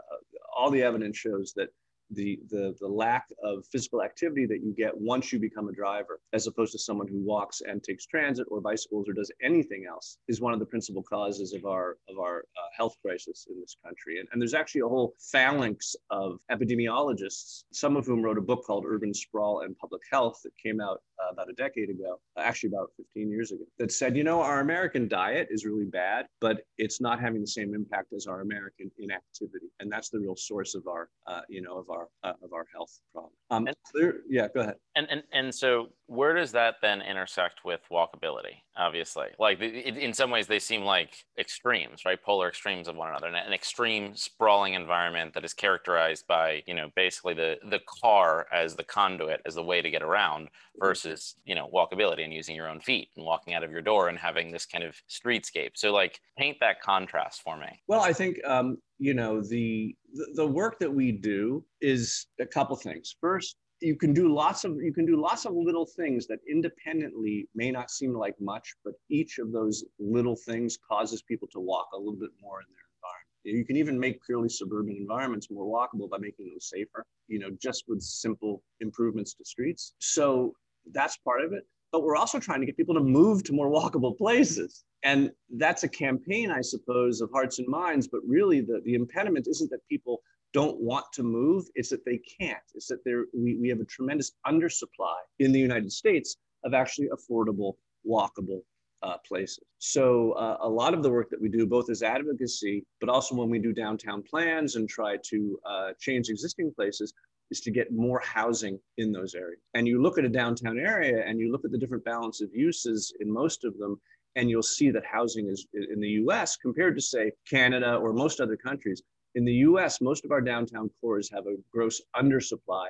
all 0.58 0.72
the 0.72 0.82
evidence 0.82 1.16
shows 1.16 1.54
that 1.56 1.70
the, 2.12 2.40
the, 2.50 2.76
the 2.80 2.88
lack 2.88 3.28
of 3.44 3.66
physical 3.72 4.02
activity 4.02 4.46
that 4.46 4.62
you 4.64 4.74
get 4.76 4.96
once 4.96 5.32
you 5.32 5.40
become 5.40 5.70
a 5.70 5.74
driver, 5.74 6.20
as 6.34 6.48
opposed 6.48 6.72
to 6.74 6.80
someone 6.80 7.08
who 7.08 7.24
walks 7.24 7.62
and 7.62 7.84
takes 7.84 8.06
transit 8.06 8.48
or 8.50 8.62
bicycles 8.62 9.08
or 9.08 9.14
does 9.14 9.32
anything 9.42 9.86
else, 9.90 10.18
is 10.28 10.42
one 10.42 10.54
of 10.54 10.60
the 10.60 10.66
principal 10.66 11.04
causes 11.04 11.54
of 11.54 11.66
our, 11.66 11.98
of 12.10 12.20
our 12.20 12.40
uh, 12.58 12.70
health 12.76 12.96
crisis 13.02 13.48
in 13.50 13.60
this 13.60 13.76
country. 13.84 14.20
And, 14.20 14.28
and 14.32 14.42
there's 14.42 14.54
actually 14.54 14.82
a 14.82 14.88
whole 14.88 15.14
phalanx 15.20 15.96
of 16.10 16.40
epidemiologists, 16.52 17.64
some 17.72 17.96
of 17.96 18.06
whom 18.06 18.22
wrote 18.22 18.38
a 18.38 18.42
book 18.42 18.64
called 18.66 18.86
Urban 18.88 19.14
Sprawl 19.14 19.62
and 19.62 19.78
Public 19.78 20.02
Health 20.12 20.42
that 20.44 20.52
came 20.62 20.80
out 20.80 21.02
uh, 21.24 21.32
about 21.32 21.50
a 21.50 21.54
decade 21.54 21.90
ago, 21.90 22.20
actually 22.38 22.70
about 22.70 22.92
15 22.98 23.30
years 23.30 23.52
ago, 23.52 23.64
that 23.80 23.92
said, 23.92 24.16
you 24.16 24.24
know, 24.24 24.42
our 24.42 24.60
American 24.60 25.08
diet 25.08 25.48
is 25.50 25.66
really 25.66 25.86
bad, 25.86 26.26
but 26.42 26.62
it's 26.78 27.02
not 27.02 27.20
having 27.20 27.42
the 27.42 27.48
same 27.48 27.74
impact 27.74 28.14
as 28.14 28.28
our 28.28 28.42
American 28.42 28.92
inactivity. 28.98 29.68
And 29.80 29.92
that's 29.92 30.10
the 30.10 30.20
real 30.20 30.36
source 30.36 30.76
of 30.76 30.88
our, 30.88 31.10
uh, 31.28 31.42
you 31.50 31.62
know, 31.62 31.78
of 31.78 31.90
our, 31.90 32.08
uh, 32.24 32.34
of 32.44 32.54
our 32.54 32.66
health 32.74 33.00
problem. 33.14 33.34
Um, 33.50 33.68
clear, 33.92 34.22
yeah, 34.28 34.48
go 34.54 34.62
ahead. 34.62 34.76
And, 34.96 35.08
and, 35.10 35.24
and 35.32 35.56
so 35.56 35.90
where 36.08 36.36
does 36.36 36.52
that 36.52 36.76
then 36.82 37.02
intersect 37.02 37.66
with 37.66 37.82
walkability? 37.92 38.58
Obviously, 38.78 39.28
like 39.40 39.62
in 39.62 40.14
some 40.14 40.32
ways 40.32 40.48
they 40.48 40.60
seem 40.60 40.84
like 40.84 41.26
extremes, 41.38 42.06
right? 42.06 42.22
Polar 42.22 42.50
extremes 42.50 42.88
of 42.88 42.96
one 42.96 43.10
another. 43.10 43.28
An 43.28 43.54
extreme 43.54 44.16
sprawling 44.16 44.74
environment 44.74 45.34
that 45.34 45.46
is 45.46 45.54
characterized 45.54 46.26
by, 46.28 46.64
you 46.66 46.74
know, 46.74 46.90
basically 46.96 47.34
the 47.34 47.58
the 47.70 47.80
car 48.02 48.48
as 48.52 48.76
the 48.76 48.84
conduit, 48.84 49.42
as 49.46 49.56
the 49.56 49.64
way 49.64 49.82
to 49.82 49.90
get 49.90 50.02
around, 50.02 50.50
versus 50.80 51.36
you 51.46 51.56
know 51.56 51.70
walkability 51.74 52.24
and 52.24 52.34
using 52.34 52.56
your 52.56 52.68
own 52.68 52.82
feet 52.82 53.10
and 53.16 53.26
walking 53.26 53.54
out 53.54 53.64
of 53.64 53.72
your 53.72 53.82
door 53.82 54.10
and 54.10 54.18
having 54.18 54.52
this 54.52 54.66
kind 54.66 54.84
of 54.84 54.96
streetscape. 55.10 55.72
So 55.76 55.92
like 55.92 56.20
paint 56.38 56.58
that 56.60 56.82
contrast 56.82 57.42
for 57.44 57.58
me. 57.58 57.82
Well, 57.88 58.02
I 58.02 58.14
think 58.14 58.40
um, 58.46 58.78
you 59.00 59.14
know 59.14 59.42
the 59.42 59.96
the 60.36 60.48
work 60.48 60.80
that 60.80 60.94
we 60.94 61.12
do 61.12 61.64
is 61.82 62.26
a 62.40 62.46
couple 62.46 62.76
things. 62.76 63.16
First, 63.22 63.58
you 63.84 63.96
can 63.96 64.14
do 64.14 64.34
lots 64.34 64.64
of 64.64 64.78
you 64.82 64.94
can 64.94 65.06
do 65.06 65.20
lots 65.22 65.46
of 65.46 65.54
little 65.54 65.86
things 65.86 66.26
that 66.28 66.40
independently 66.50 67.48
may 67.54 67.70
not 67.70 67.92
seem 67.92 68.14
like 68.14 68.36
much, 68.40 68.74
but 68.84 68.94
each 69.10 69.40
of 69.40 69.52
those 69.52 69.84
little 70.00 70.36
things 70.36 70.78
causes 70.90 71.22
people 71.22 71.48
to 71.52 71.60
walk 71.60 71.90
a 71.94 71.98
little 71.98 72.20
bit 72.20 72.32
more 72.42 72.62
in 72.62 72.68
their 72.74 72.86
environment. 72.96 73.60
You 73.60 73.66
can 73.66 73.76
even 73.76 74.00
make 74.00 74.24
purely 74.26 74.50
suburban 74.50 74.96
environments 74.96 75.50
more 75.52 75.66
walkable 75.66 76.10
by 76.10 76.18
making 76.18 76.48
them 76.50 76.60
safer, 76.60 77.06
you 77.28 77.40
know, 77.40 77.50
just 77.62 77.84
with 77.88 78.02
simple 78.02 78.64
improvements 78.80 79.34
to 79.36 79.46
streets. 79.46 79.94
So 80.00 80.54
that's 80.94 81.18
part 81.18 81.44
of 81.44 81.52
it. 81.52 81.64
But 81.92 82.04
we're 82.04 82.16
also 82.16 82.40
trying 82.40 82.62
to 82.62 82.66
get 82.66 82.78
people 82.78 82.96
to 82.96 83.02
move 83.02 83.44
to 83.44 83.54
more 83.54 83.70
walkable 83.70 84.18
places. 84.18 84.84
And 85.04 85.30
that's 85.58 85.84
a 85.84 85.90
campaign, 85.90 86.50
I 86.50 86.62
suppose, 86.62 87.22
of 87.22 87.30
hearts 87.32 87.60
and 87.60 87.68
minds. 87.68 88.08
But 88.08 88.22
really, 88.26 88.62
the, 88.62 88.82
the 88.86 88.96
impediment 88.96 89.48
isn't 89.48 89.70
that 89.70 89.88
people 89.88 90.23
don't 90.54 90.80
want 90.80 91.06
to 91.14 91.24
move, 91.24 91.66
it's 91.76 91.90
that 91.90 92.06
they 92.06 92.20
can't. 92.40 92.58
It's 92.76 92.88
that 92.88 93.04
there 93.04 93.26
we, 93.34 93.58
we 93.58 93.70
have 93.70 93.80
a 93.80 93.86
tremendous 93.86 94.34
undersupply 94.48 95.18
in 95.40 95.52
the 95.52 95.60
United 95.60 95.92
States 95.92 96.38
of 96.64 96.74
actually 96.74 97.10
affordable, 97.10 97.74
walkable 98.08 98.62
uh, 99.02 99.18
places. 99.28 99.60
So 99.80 100.32
uh, 100.34 100.58
a 100.62 100.70
lot 100.70 100.94
of 100.94 101.04
the 101.04 101.10
work 101.10 101.30
that 101.30 101.42
we 101.42 101.50
do, 101.50 101.66
both 101.66 101.90
as 101.90 102.04
advocacy, 102.04 102.86
but 103.02 103.10
also 103.10 103.36
when 103.36 103.50
we 103.50 103.60
do 103.60 103.74
downtown 103.74 104.24
plans 104.24 104.76
and 104.76 104.88
try 104.88 105.18
to 105.26 105.60
uh, 105.66 105.90
change 106.00 106.30
existing 106.30 106.72
places, 106.74 107.14
is 107.52 107.60
to 107.62 107.72
get 107.72 107.92
more 107.92 108.22
housing 108.24 108.80
in 108.98 109.12
those 109.12 109.36
areas. 109.36 109.60
And 109.74 109.88
you 109.88 110.02
look 110.02 110.18
at 110.18 110.26
a 110.26 110.30
downtown 110.30 110.80
area 110.80 111.24
and 111.28 111.40
you 111.40 111.52
look 111.52 111.66
at 111.66 111.72
the 111.72 111.78
different 111.78 112.06
balance 112.06 112.42
of 112.42 112.50
uses 112.54 113.14
in 113.20 113.32
most 113.32 113.66
of 113.66 113.78
them, 113.78 114.00
and 114.36 114.50
you'll 114.50 114.64
see 114.64 114.90
that 114.90 115.06
housing 115.06 115.48
is 115.48 115.68
in 115.74 116.00
the 116.00 116.10
US 116.24 116.56
compared 116.56 116.96
to, 116.96 117.02
say, 117.02 117.32
Canada 117.48 117.96
or 117.96 118.14
most 118.14 118.40
other 118.40 118.58
countries, 118.58 119.04
in 119.36 119.46
the 119.46 119.54
US, 119.54 120.02
most 120.02 120.26
of 120.26 120.32
our 120.32 120.42
downtown 120.42 120.90
cores 121.02 121.30
have 121.30 121.48
a 121.48 121.56
gross 121.72 122.02
undersupply 122.16 122.88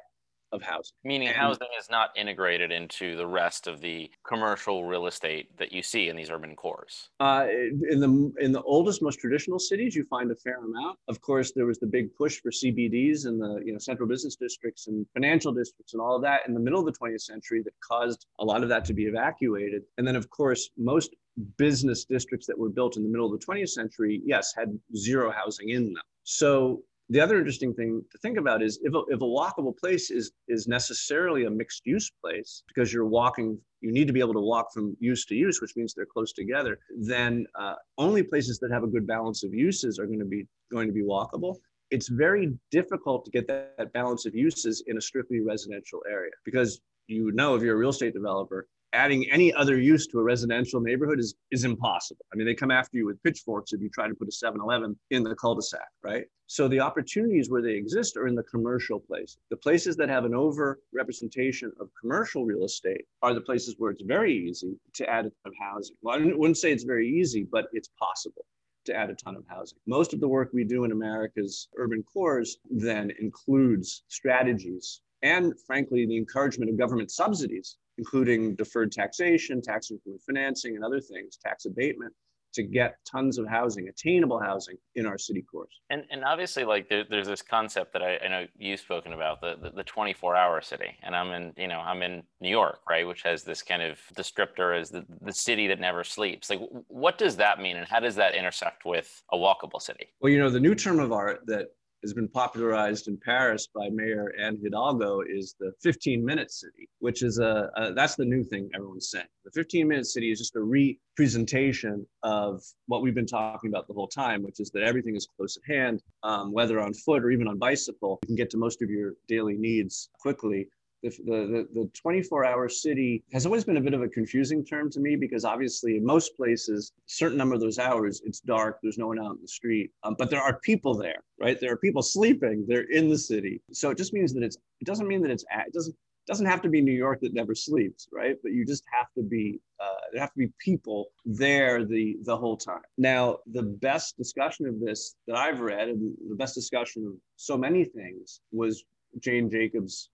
of 0.53 0.61
housing. 0.61 0.95
Meaning 1.03 1.29
and, 1.29 1.37
housing 1.37 1.67
is 1.77 1.89
not 1.89 2.11
integrated 2.15 2.71
into 2.71 3.17
the 3.17 3.25
rest 3.25 3.67
of 3.67 3.81
the 3.81 4.09
commercial 4.23 4.85
real 4.85 5.07
estate 5.07 5.57
that 5.57 5.71
you 5.71 5.81
see 5.81 6.09
in 6.09 6.15
these 6.15 6.29
urban 6.29 6.55
cores. 6.55 7.09
Uh, 7.19 7.47
in 7.89 7.99
the 7.99 8.33
in 8.39 8.51
the 8.51 8.61
oldest, 8.61 9.01
most 9.01 9.19
traditional 9.19 9.59
cities, 9.59 9.95
you 9.95 10.03
find 10.05 10.31
a 10.31 10.35
fair 10.35 10.59
amount. 10.63 10.99
Of 11.07 11.19
course, 11.21 11.51
there 11.55 11.65
was 11.65 11.79
the 11.79 11.87
big 11.87 12.13
push 12.15 12.39
for 12.39 12.51
CBDs 12.51 13.25
and 13.25 13.41
the 13.41 13.61
you 13.65 13.73
know 13.73 13.79
central 13.79 14.07
business 14.07 14.35
districts 14.35 14.87
and 14.87 15.05
financial 15.13 15.51
districts 15.51 15.93
and 15.93 16.01
all 16.01 16.15
of 16.15 16.21
that 16.21 16.41
in 16.47 16.53
the 16.53 16.59
middle 16.59 16.79
of 16.79 16.85
the 16.85 16.93
20th 16.93 17.21
century 17.21 17.61
that 17.63 17.73
caused 17.79 18.27
a 18.39 18.45
lot 18.45 18.61
of 18.63 18.69
that 18.69 18.85
to 18.85 18.93
be 18.93 19.05
evacuated. 19.05 19.81
And 19.97 20.07
then, 20.07 20.15
of 20.15 20.29
course, 20.29 20.69
most 20.77 21.15
business 21.57 22.05
districts 22.05 22.45
that 22.45 22.57
were 22.57 22.69
built 22.69 22.95
in 22.95 23.03
the 23.03 23.09
middle 23.09 23.25
of 23.25 23.39
the 23.39 23.43
20th 23.43 23.69
century, 23.69 24.21
yes, 24.23 24.53
had 24.55 24.79
zero 24.95 25.31
housing 25.31 25.69
in 25.69 25.93
them. 25.93 26.03
So 26.23 26.83
the 27.09 27.19
other 27.19 27.37
interesting 27.37 27.73
thing 27.73 28.01
to 28.11 28.17
think 28.19 28.37
about 28.37 28.63
is 28.63 28.79
if 28.81 28.93
a, 28.93 29.01
if 29.09 29.21
a 29.21 29.25
walkable 29.25 29.77
place 29.77 30.09
is 30.09 30.31
is 30.47 30.67
necessarily 30.67 31.45
a 31.45 31.49
mixed 31.49 31.85
use 31.85 32.09
place 32.21 32.63
because 32.67 32.93
you're 32.93 33.05
walking 33.05 33.59
you 33.81 33.91
need 33.91 34.07
to 34.07 34.13
be 34.13 34.21
able 34.21 34.33
to 34.33 34.39
walk 34.39 34.71
from 34.73 34.95
use 34.99 35.25
to 35.25 35.35
use 35.35 35.59
which 35.61 35.75
means 35.75 35.93
they're 35.93 36.05
close 36.05 36.31
together 36.31 36.79
then 36.97 37.45
uh, 37.59 37.75
only 37.97 38.23
places 38.23 38.57
that 38.59 38.71
have 38.71 38.83
a 38.83 38.87
good 38.87 39.05
balance 39.05 39.43
of 39.43 39.53
uses 39.53 39.99
are 39.99 40.05
going 40.05 40.19
to 40.19 40.25
be 40.25 40.47
going 40.71 40.87
to 40.87 40.93
be 40.93 41.03
walkable. 41.03 41.57
It's 41.91 42.07
very 42.07 42.57
difficult 42.71 43.25
to 43.25 43.31
get 43.31 43.47
that, 43.47 43.75
that 43.77 43.93
balance 43.93 44.25
of 44.25 44.33
uses 44.33 44.83
in 44.87 44.97
a 44.97 45.01
strictly 45.01 45.41
residential 45.41 46.01
area 46.09 46.31
because 46.43 46.81
you 47.07 47.31
know 47.33 47.55
if 47.55 47.61
you're 47.61 47.75
a 47.75 47.77
real 47.77 47.91
estate 47.91 48.13
developer 48.13 48.67
adding 48.93 49.29
any 49.31 49.53
other 49.53 49.79
use 49.79 50.07
to 50.07 50.19
a 50.19 50.23
residential 50.23 50.79
neighborhood 50.79 51.19
is 51.19 51.35
is 51.51 51.65
impossible. 51.65 52.25
I 52.31 52.37
mean, 52.37 52.47
they 52.47 52.53
come 52.53 52.71
after 52.71 52.97
you 52.97 53.05
with 53.05 53.21
pitchforks 53.23 53.73
if 53.73 53.81
you 53.81 53.89
try 53.89 54.07
to 54.07 54.15
put 54.15 54.27
a 54.27 54.31
7-Eleven 54.31 54.97
in 55.09 55.23
the 55.23 55.35
cul-de-sac, 55.35 55.87
right? 56.03 56.25
So 56.47 56.67
the 56.67 56.79
opportunities 56.79 57.49
where 57.49 57.61
they 57.61 57.73
exist 57.73 58.15
are 58.17 58.27
in 58.27 58.35
the 58.35 58.43
commercial 58.43 58.99
places. 58.99 59.37
The 59.49 59.57
places 59.57 59.95
that 59.97 60.09
have 60.09 60.25
an 60.25 60.35
over 60.35 60.79
representation 60.93 61.71
of 61.79 61.89
commercial 61.99 62.45
real 62.45 62.63
estate 62.63 63.05
are 63.21 63.33
the 63.33 63.41
places 63.41 63.75
where 63.77 63.91
it's 63.91 64.03
very 64.03 64.33
easy 64.33 64.77
to 64.93 65.09
add 65.09 65.25
a 65.25 65.29
ton 65.29 65.47
of 65.47 65.53
housing. 65.59 65.95
Well, 66.01 66.19
I 66.19 66.33
wouldn't 66.33 66.57
say 66.57 66.71
it's 66.71 66.83
very 66.83 67.09
easy, 67.09 67.47
but 67.51 67.65
it's 67.73 67.89
possible 67.99 68.45
to 68.85 68.95
add 68.95 69.09
a 69.09 69.15
ton 69.15 69.35
of 69.35 69.45
housing. 69.47 69.79
Most 69.87 70.13
of 70.13 70.19
the 70.19 70.27
work 70.27 70.49
we 70.53 70.63
do 70.63 70.83
in 70.83 70.91
America's 70.91 71.69
urban 71.77 72.03
cores 72.03 72.57
then 72.69 73.11
includes 73.19 74.03
strategies 74.09 75.01
and 75.21 75.53
frankly 75.65 76.05
the 76.05 76.17
encouragement 76.17 76.69
of 76.69 76.77
government 76.77 77.09
subsidies 77.09 77.77
including 77.97 78.55
deferred 78.55 78.91
taxation, 78.91 79.61
tax 79.61 79.91
increment 79.91 80.21
financing, 80.25 80.75
and 80.75 80.83
other 80.83 80.99
things, 80.99 81.37
tax 81.37 81.65
abatement, 81.65 82.13
to 82.53 82.63
get 82.63 82.97
tons 83.09 83.37
of 83.37 83.47
housing, 83.47 83.87
attainable 83.87 84.39
housing 84.39 84.77
in 84.95 85.05
our 85.05 85.17
city 85.17 85.41
cores. 85.41 85.69
And, 85.89 86.03
and 86.11 86.23
obviously, 86.23 86.63
like 86.63 86.87
there, 86.87 87.03
there's 87.09 87.27
this 87.27 87.41
concept 87.41 87.93
that 87.93 88.01
I, 88.01 88.17
I 88.23 88.27
know 88.27 88.45
you've 88.57 88.79
spoken 88.79 89.13
about 89.13 89.41
the, 89.41 89.55
the, 89.61 89.71
the 89.71 89.83
24 89.83 90.35
hour 90.35 90.61
city. 90.61 90.95
And 91.01 91.15
I'm 91.15 91.31
in, 91.31 91.53
you 91.57 91.67
know, 91.67 91.79
I'm 91.79 92.01
in 92.03 92.23
New 92.41 92.49
York, 92.49 92.79
right, 92.89 93.07
which 93.07 93.23
has 93.23 93.43
this 93.43 93.61
kind 93.61 93.81
of 93.81 93.99
descriptor 94.15 94.79
as 94.79 94.89
the, 94.89 95.03
the 95.21 95.33
city 95.33 95.67
that 95.67 95.79
never 95.79 96.03
sleeps. 96.03 96.49
Like, 96.49 96.61
what 96.87 97.17
does 97.17 97.35
that 97.37 97.59
mean? 97.59 97.77
And 97.77 97.87
how 97.87 97.99
does 97.99 98.15
that 98.15 98.35
intersect 98.35 98.85
with 98.85 99.23
a 99.31 99.37
walkable 99.37 99.81
city? 99.81 100.07
Well, 100.21 100.31
you 100.31 100.39
know, 100.39 100.49
the 100.49 100.59
new 100.59 100.75
term 100.75 100.99
of 100.99 101.11
art 101.11 101.41
that 101.47 101.69
has 102.03 102.13
been 102.13 102.27
popularized 102.27 103.07
in 103.07 103.17
Paris 103.17 103.67
by 103.73 103.89
Mayor 103.89 104.33
Anne 104.39 104.59
Hidalgo 104.61 105.21
is 105.21 105.55
the 105.59 105.71
15 105.81 106.23
minute 106.23 106.51
city, 106.51 106.89
which 106.99 107.23
is 107.23 107.39
a, 107.39 107.69
a, 107.75 107.93
that's 107.93 108.15
the 108.15 108.25
new 108.25 108.43
thing 108.43 108.69
everyone's 108.75 109.09
saying. 109.09 109.25
The 109.45 109.51
15 109.51 109.87
minute 109.87 110.05
city 110.05 110.31
is 110.31 110.39
just 110.39 110.55
a 110.55 110.61
representation 110.61 112.05
of 112.21 112.61
what 112.87 113.01
we've 113.01 113.15
been 113.15 113.25
talking 113.25 113.69
about 113.69 113.87
the 113.87 113.93
whole 113.93 114.07
time, 114.07 114.43
which 114.43 114.59
is 114.59 114.69
that 114.71 114.83
everything 114.83 115.15
is 115.15 115.27
close 115.37 115.57
at 115.57 115.73
hand, 115.73 116.03
um, 116.23 116.51
whether 116.51 116.79
on 116.79 116.93
foot 116.93 117.23
or 117.23 117.31
even 117.31 117.47
on 117.47 117.57
bicycle. 117.57 118.19
You 118.23 118.27
can 118.27 118.35
get 118.35 118.49
to 118.51 118.57
most 118.57 118.81
of 118.81 118.89
your 118.89 119.13
daily 119.27 119.55
needs 119.57 120.09
quickly 120.19 120.67
the, 121.03 121.67
the, 121.73 121.81
the 121.81 121.89
24 121.93 122.45
hour 122.45 122.69
city 122.69 123.23
has 123.31 123.45
always 123.45 123.63
been 123.63 123.77
a 123.77 123.81
bit 123.81 123.93
of 123.93 124.01
a 124.01 124.07
confusing 124.07 124.63
term 124.63 124.89
to 124.91 124.99
me 124.99 125.15
because 125.15 125.45
obviously 125.45 125.97
in 125.97 126.05
most 126.05 126.35
places 126.35 126.93
certain 127.05 127.37
number 127.37 127.55
of 127.55 127.61
those 127.61 127.79
hours 127.79 128.21
it's 128.25 128.39
dark 128.39 128.79
there's 128.81 128.97
no 128.97 129.07
one 129.07 129.19
out 129.19 129.31
in 129.31 129.41
the 129.41 129.47
street 129.47 129.91
um, 130.03 130.15
but 130.17 130.29
there 130.29 130.41
are 130.41 130.59
people 130.59 130.95
there 130.95 131.23
right 131.39 131.59
there 131.59 131.71
are 131.71 131.77
people 131.77 132.01
sleeping 132.01 132.65
they're 132.67 132.89
in 132.91 133.09
the 133.09 133.17
city 133.17 133.61
so 133.71 133.89
it 133.89 133.97
just 133.97 134.13
means 134.13 134.33
that 134.33 134.43
it's 134.43 134.57
it 134.79 134.85
doesn't 134.85 135.07
mean 135.07 135.21
that 135.21 135.31
it's 135.31 135.45
it 135.67 135.73
doesn't 135.73 135.95
doesn't 136.25 136.45
have 136.45 136.61
to 136.61 136.69
be 136.69 136.81
New 136.81 136.93
York 136.93 137.19
that 137.21 137.33
never 137.33 137.53
sleeps, 137.53 138.07
right? 138.11 138.37
But 138.41 138.53
you 138.53 138.65
just 138.65 138.83
have 138.91 139.07
to 139.17 139.23
be 139.23 139.59
uh, 139.79 139.95
there 140.11 140.21
have 140.21 140.31
to 140.33 140.39
be 140.39 140.49
people 140.59 141.07
there 141.25 141.83
the 141.83 142.17
the 142.23 142.35
whole 142.35 142.55
time. 142.55 142.81
Now, 142.97 143.39
the 143.51 143.63
best 143.63 144.17
discussion 144.17 144.65
of 144.67 144.79
this 144.79 145.15
that 145.27 145.35
I've 145.35 145.59
read, 145.59 145.89
and 145.89 146.15
the 146.29 146.35
best 146.35 146.55
discussion 146.55 147.05
of 147.05 147.13
so 147.35 147.57
many 147.57 147.83
things, 147.83 148.39
was 148.51 148.85
Jane 149.19 149.49
Jacobs' 149.49 150.09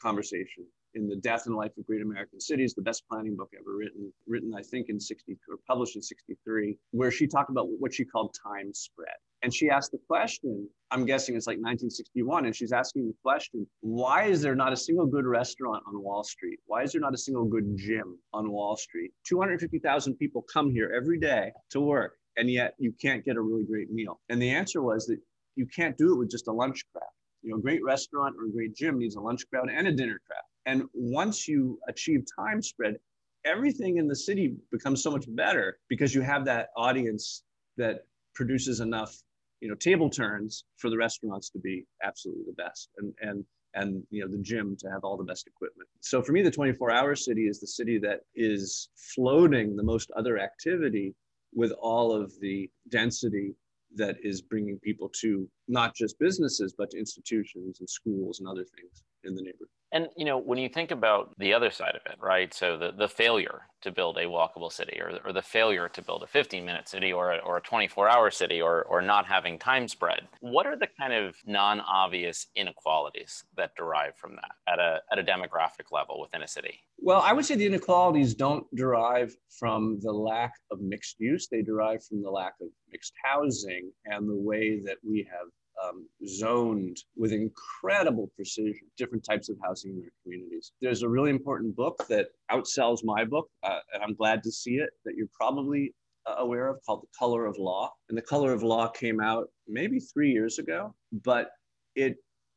conversation. 0.00 0.64
In 0.94 1.08
the 1.08 1.16
death 1.16 1.46
and 1.46 1.54
life 1.54 1.70
of 1.78 1.86
great 1.86 2.02
american 2.02 2.40
cities 2.40 2.74
the 2.74 2.82
best 2.82 3.04
planning 3.08 3.36
book 3.36 3.50
ever 3.56 3.76
written 3.76 4.12
written 4.26 4.52
i 4.58 4.62
think 4.62 4.88
in 4.88 4.98
60 4.98 5.38
or 5.48 5.56
published 5.68 5.94
in 5.94 6.02
63 6.02 6.76
where 6.90 7.12
she 7.12 7.28
talked 7.28 7.48
about 7.48 7.68
what 7.78 7.94
she 7.94 8.04
called 8.04 8.34
time 8.42 8.74
spread. 8.74 9.14
And 9.42 9.54
she 9.54 9.70
asked 9.70 9.92
the 9.92 10.00
question 10.08 10.68
i'm 10.90 11.06
guessing 11.06 11.36
it's 11.36 11.46
like 11.46 11.58
1961 11.58 12.46
and 12.46 12.56
she's 12.56 12.72
asking 12.72 13.06
the 13.06 13.14
question 13.22 13.68
why 13.82 14.24
is 14.24 14.42
there 14.42 14.56
not 14.56 14.72
a 14.72 14.76
single 14.76 15.06
good 15.06 15.26
restaurant 15.26 15.84
on 15.86 16.02
wall 16.02 16.24
street? 16.24 16.58
Why 16.66 16.82
is 16.82 16.92
there 16.92 17.00
not 17.00 17.14
a 17.14 17.18
single 17.18 17.44
good 17.44 17.76
gym 17.76 18.18
on 18.32 18.50
wall 18.50 18.76
street? 18.76 19.12
250000 19.28 20.16
people 20.16 20.44
come 20.52 20.70
here 20.70 20.92
every 20.96 21.20
day 21.20 21.52
to 21.70 21.80
work 21.80 22.16
and 22.36 22.50
yet 22.50 22.74
you 22.78 22.92
can't 23.00 23.24
get 23.24 23.36
a 23.36 23.40
really 23.40 23.64
great 23.64 23.92
meal. 23.92 24.20
And 24.28 24.42
the 24.42 24.50
answer 24.50 24.82
was 24.82 25.06
that 25.06 25.18
you 25.54 25.66
can't 25.66 25.96
do 25.96 26.14
it 26.14 26.18
with 26.18 26.30
just 26.30 26.48
a 26.48 26.52
lunch 26.52 26.82
crowd 26.92 27.10
you 27.42 27.50
know, 27.50 27.56
a 27.56 27.60
great 27.60 27.82
restaurant 27.84 28.36
or 28.38 28.46
a 28.46 28.50
great 28.50 28.74
gym 28.74 28.98
needs 28.98 29.16
a 29.16 29.20
lunch 29.20 29.48
crowd 29.48 29.68
and 29.70 29.86
a 29.86 29.92
dinner 29.92 30.20
crowd. 30.26 30.42
And 30.66 30.84
once 30.92 31.48
you 31.48 31.78
achieve 31.88 32.24
time 32.38 32.62
spread, 32.62 32.96
everything 33.44 33.96
in 33.96 34.08
the 34.08 34.16
city 34.16 34.54
becomes 34.70 35.02
so 35.02 35.10
much 35.10 35.24
better 35.28 35.78
because 35.88 36.14
you 36.14 36.20
have 36.20 36.44
that 36.44 36.68
audience 36.76 37.42
that 37.76 38.06
produces 38.34 38.80
enough, 38.80 39.16
you 39.60 39.68
know, 39.68 39.74
table 39.74 40.10
turns 40.10 40.64
for 40.76 40.90
the 40.90 40.96
restaurants 40.96 41.50
to 41.50 41.58
be 41.58 41.84
absolutely 42.02 42.44
the 42.46 42.62
best 42.62 42.90
and 42.98 43.14
and 43.20 43.44
and 43.74 44.02
you 44.10 44.20
know 44.20 44.28
the 44.30 44.42
gym 44.42 44.76
to 44.80 44.90
have 44.90 45.04
all 45.04 45.16
the 45.16 45.24
best 45.24 45.46
equipment. 45.46 45.88
So 46.00 46.22
for 46.22 46.32
me, 46.32 46.42
the 46.42 46.50
24-hour 46.50 47.14
city 47.14 47.42
is 47.42 47.60
the 47.60 47.66
city 47.66 47.98
that 47.98 48.20
is 48.34 48.88
floating 49.14 49.76
the 49.76 49.82
most 49.82 50.10
other 50.16 50.38
activity 50.38 51.14
with 51.54 51.72
all 51.72 52.12
of 52.12 52.32
the 52.40 52.70
density 52.88 53.54
that 53.96 54.16
is 54.22 54.42
bringing 54.42 54.78
people 54.78 55.10
to 55.20 55.48
not 55.68 55.94
just 55.94 56.18
businesses, 56.18 56.74
but 56.76 56.90
to 56.90 56.98
institutions 56.98 57.80
and 57.80 57.90
schools 57.90 58.40
and 58.40 58.48
other 58.48 58.64
things 58.64 59.04
in 59.24 59.34
the 59.34 59.42
neighborhood. 59.42 59.68
And 59.92 60.08
you 60.16 60.24
know, 60.24 60.38
when 60.38 60.58
you 60.58 60.68
think 60.68 60.90
about 60.90 61.36
the 61.38 61.52
other 61.52 61.70
side 61.70 61.94
of 61.94 62.02
it, 62.10 62.18
right? 62.20 62.52
So 62.54 62.76
the, 62.76 62.92
the 62.92 63.08
failure 63.08 63.62
to 63.82 63.90
build 63.90 64.18
a 64.18 64.24
walkable 64.24 64.70
city 64.70 65.00
or, 65.00 65.18
or 65.24 65.32
the 65.32 65.42
failure 65.42 65.88
to 65.88 66.02
build 66.02 66.22
a 66.22 66.26
15 66.26 66.64
minute 66.64 66.88
city 66.88 67.12
or 67.12 67.32
a, 67.32 67.38
or 67.38 67.56
a 67.56 67.60
24 67.62 68.08
hour 68.08 68.30
city 68.30 68.60
or, 68.60 68.82
or 68.84 69.00
not 69.00 69.26
having 69.26 69.58
time 69.58 69.88
spread, 69.88 70.28
what 70.40 70.66
are 70.66 70.76
the 70.76 70.88
kind 70.98 71.12
of 71.12 71.34
non 71.46 71.80
obvious 71.80 72.46
inequalities 72.54 73.44
that 73.56 73.74
derive 73.76 74.14
from 74.16 74.36
that 74.36 74.72
at 74.72 74.78
a, 74.78 75.00
at 75.10 75.18
a 75.18 75.22
demographic 75.24 75.90
level 75.90 76.20
within 76.20 76.42
a 76.42 76.48
city? 76.48 76.80
Well, 76.98 77.22
I 77.22 77.32
would 77.32 77.46
say 77.46 77.54
the 77.54 77.66
inequalities 77.66 78.34
don't 78.34 78.66
derive 78.76 79.34
from 79.58 79.98
the 80.02 80.12
lack 80.12 80.52
of 80.70 80.80
mixed 80.80 81.18
use, 81.18 81.48
they 81.48 81.62
derive 81.62 82.04
from 82.04 82.22
the 82.22 82.30
lack 82.30 82.54
of 82.60 82.68
mixed 82.90 83.14
housing 83.24 83.90
and 84.04 84.28
the 84.28 84.36
way 84.36 84.80
that 84.84 84.98
we 85.02 85.26
have 85.30 85.48
um, 85.82 86.06
zoned 86.26 86.98
with 87.16 87.32
incredible 87.32 88.30
precision 88.36 88.86
different 88.96 89.24
types 89.24 89.48
of 89.48 89.56
housing 89.62 89.92
in 89.92 90.00
their 90.00 90.10
communities. 90.22 90.72
There's 90.80 91.02
a 91.02 91.08
really 91.08 91.30
important 91.30 91.74
book 91.76 92.04
that 92.08 92.28
outsells 92.50 93.04
my 93.04 93.24
book, 93.24 93.48
uh, 93.62 93.78
and 93.94 94.02
I'm 94.02 94.14
glad 94.14 94.42
to 94.44 94.52
see 94.52 94.74
it, 94.74 94.90
that 95.04 95.14
you're 95.16 95.28
probably 95.32 95.94
uh, 96.26 96.34
aware 96.38 96.68
of 96.68 96.80
called 96.84 97.02
The 97.02 97.18
Color 97.18 97.46
of 97.46 97.58
Law. 97.58 97.92
And 98.08 98.18
The 98.18 98.22
Color 98.22 98.52
of 98.52 98.62
Law 98.62 98.88
came 98.88 99.20
out 99.20 99.48
maybe 99.66 99.98
three 100.00 100.30
years 100.30 100.58
ago, 100.58 100.94
but 101.24 101.50
it 101.94 102.16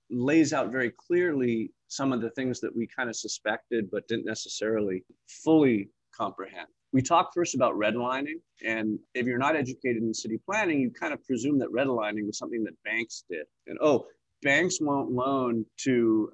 lays 0.10 0.54
out 0.54 0.72
very 0.72 0.92
clearly 0.92 1.72
some 1.88 2.12
of 2.12 2.22
the 2.22 2.30
things 2.32 2.60
that 2.60 2.76
we 2.76 2.88
kind 2.88 3.10
of 3.10 3.16
suspected 3.16 3.90
but 3.92 4.08
didn't 4.08 4.26
necessarily 4.26 5.04
fully 5.28 5.90
comprehend 6.16 6.68
we 6.94 7.02
talked 7.02 7.34
first 7.34 7.56
about 7.56 7.74
redlining. 7.74 8.40
And 8.64 9.00
if 9.16 9.26
you're 9.26 9.40
not 9.40 9.56
educated 9.56 10.04
in 10.04 10.14
city 10.14 10.40
planning, 10.46 10.80
you 10.80 10.92
kind 10.92 11.12
of 11.12 11.26
presume 11.26 11.58
that 11.60 11.70
redlining 11.70 12.28
was 12.28 12.38
something 12.38 12.64
that 12.64 12.74
banks 12.86 13.26
did. 13.30 13.46
And 13.68 13.78
oh, 13.82 14.06
banks 14.44 14.80
won't 14.80 15.12
loan 15.12 15.66
to, 15.80 16.32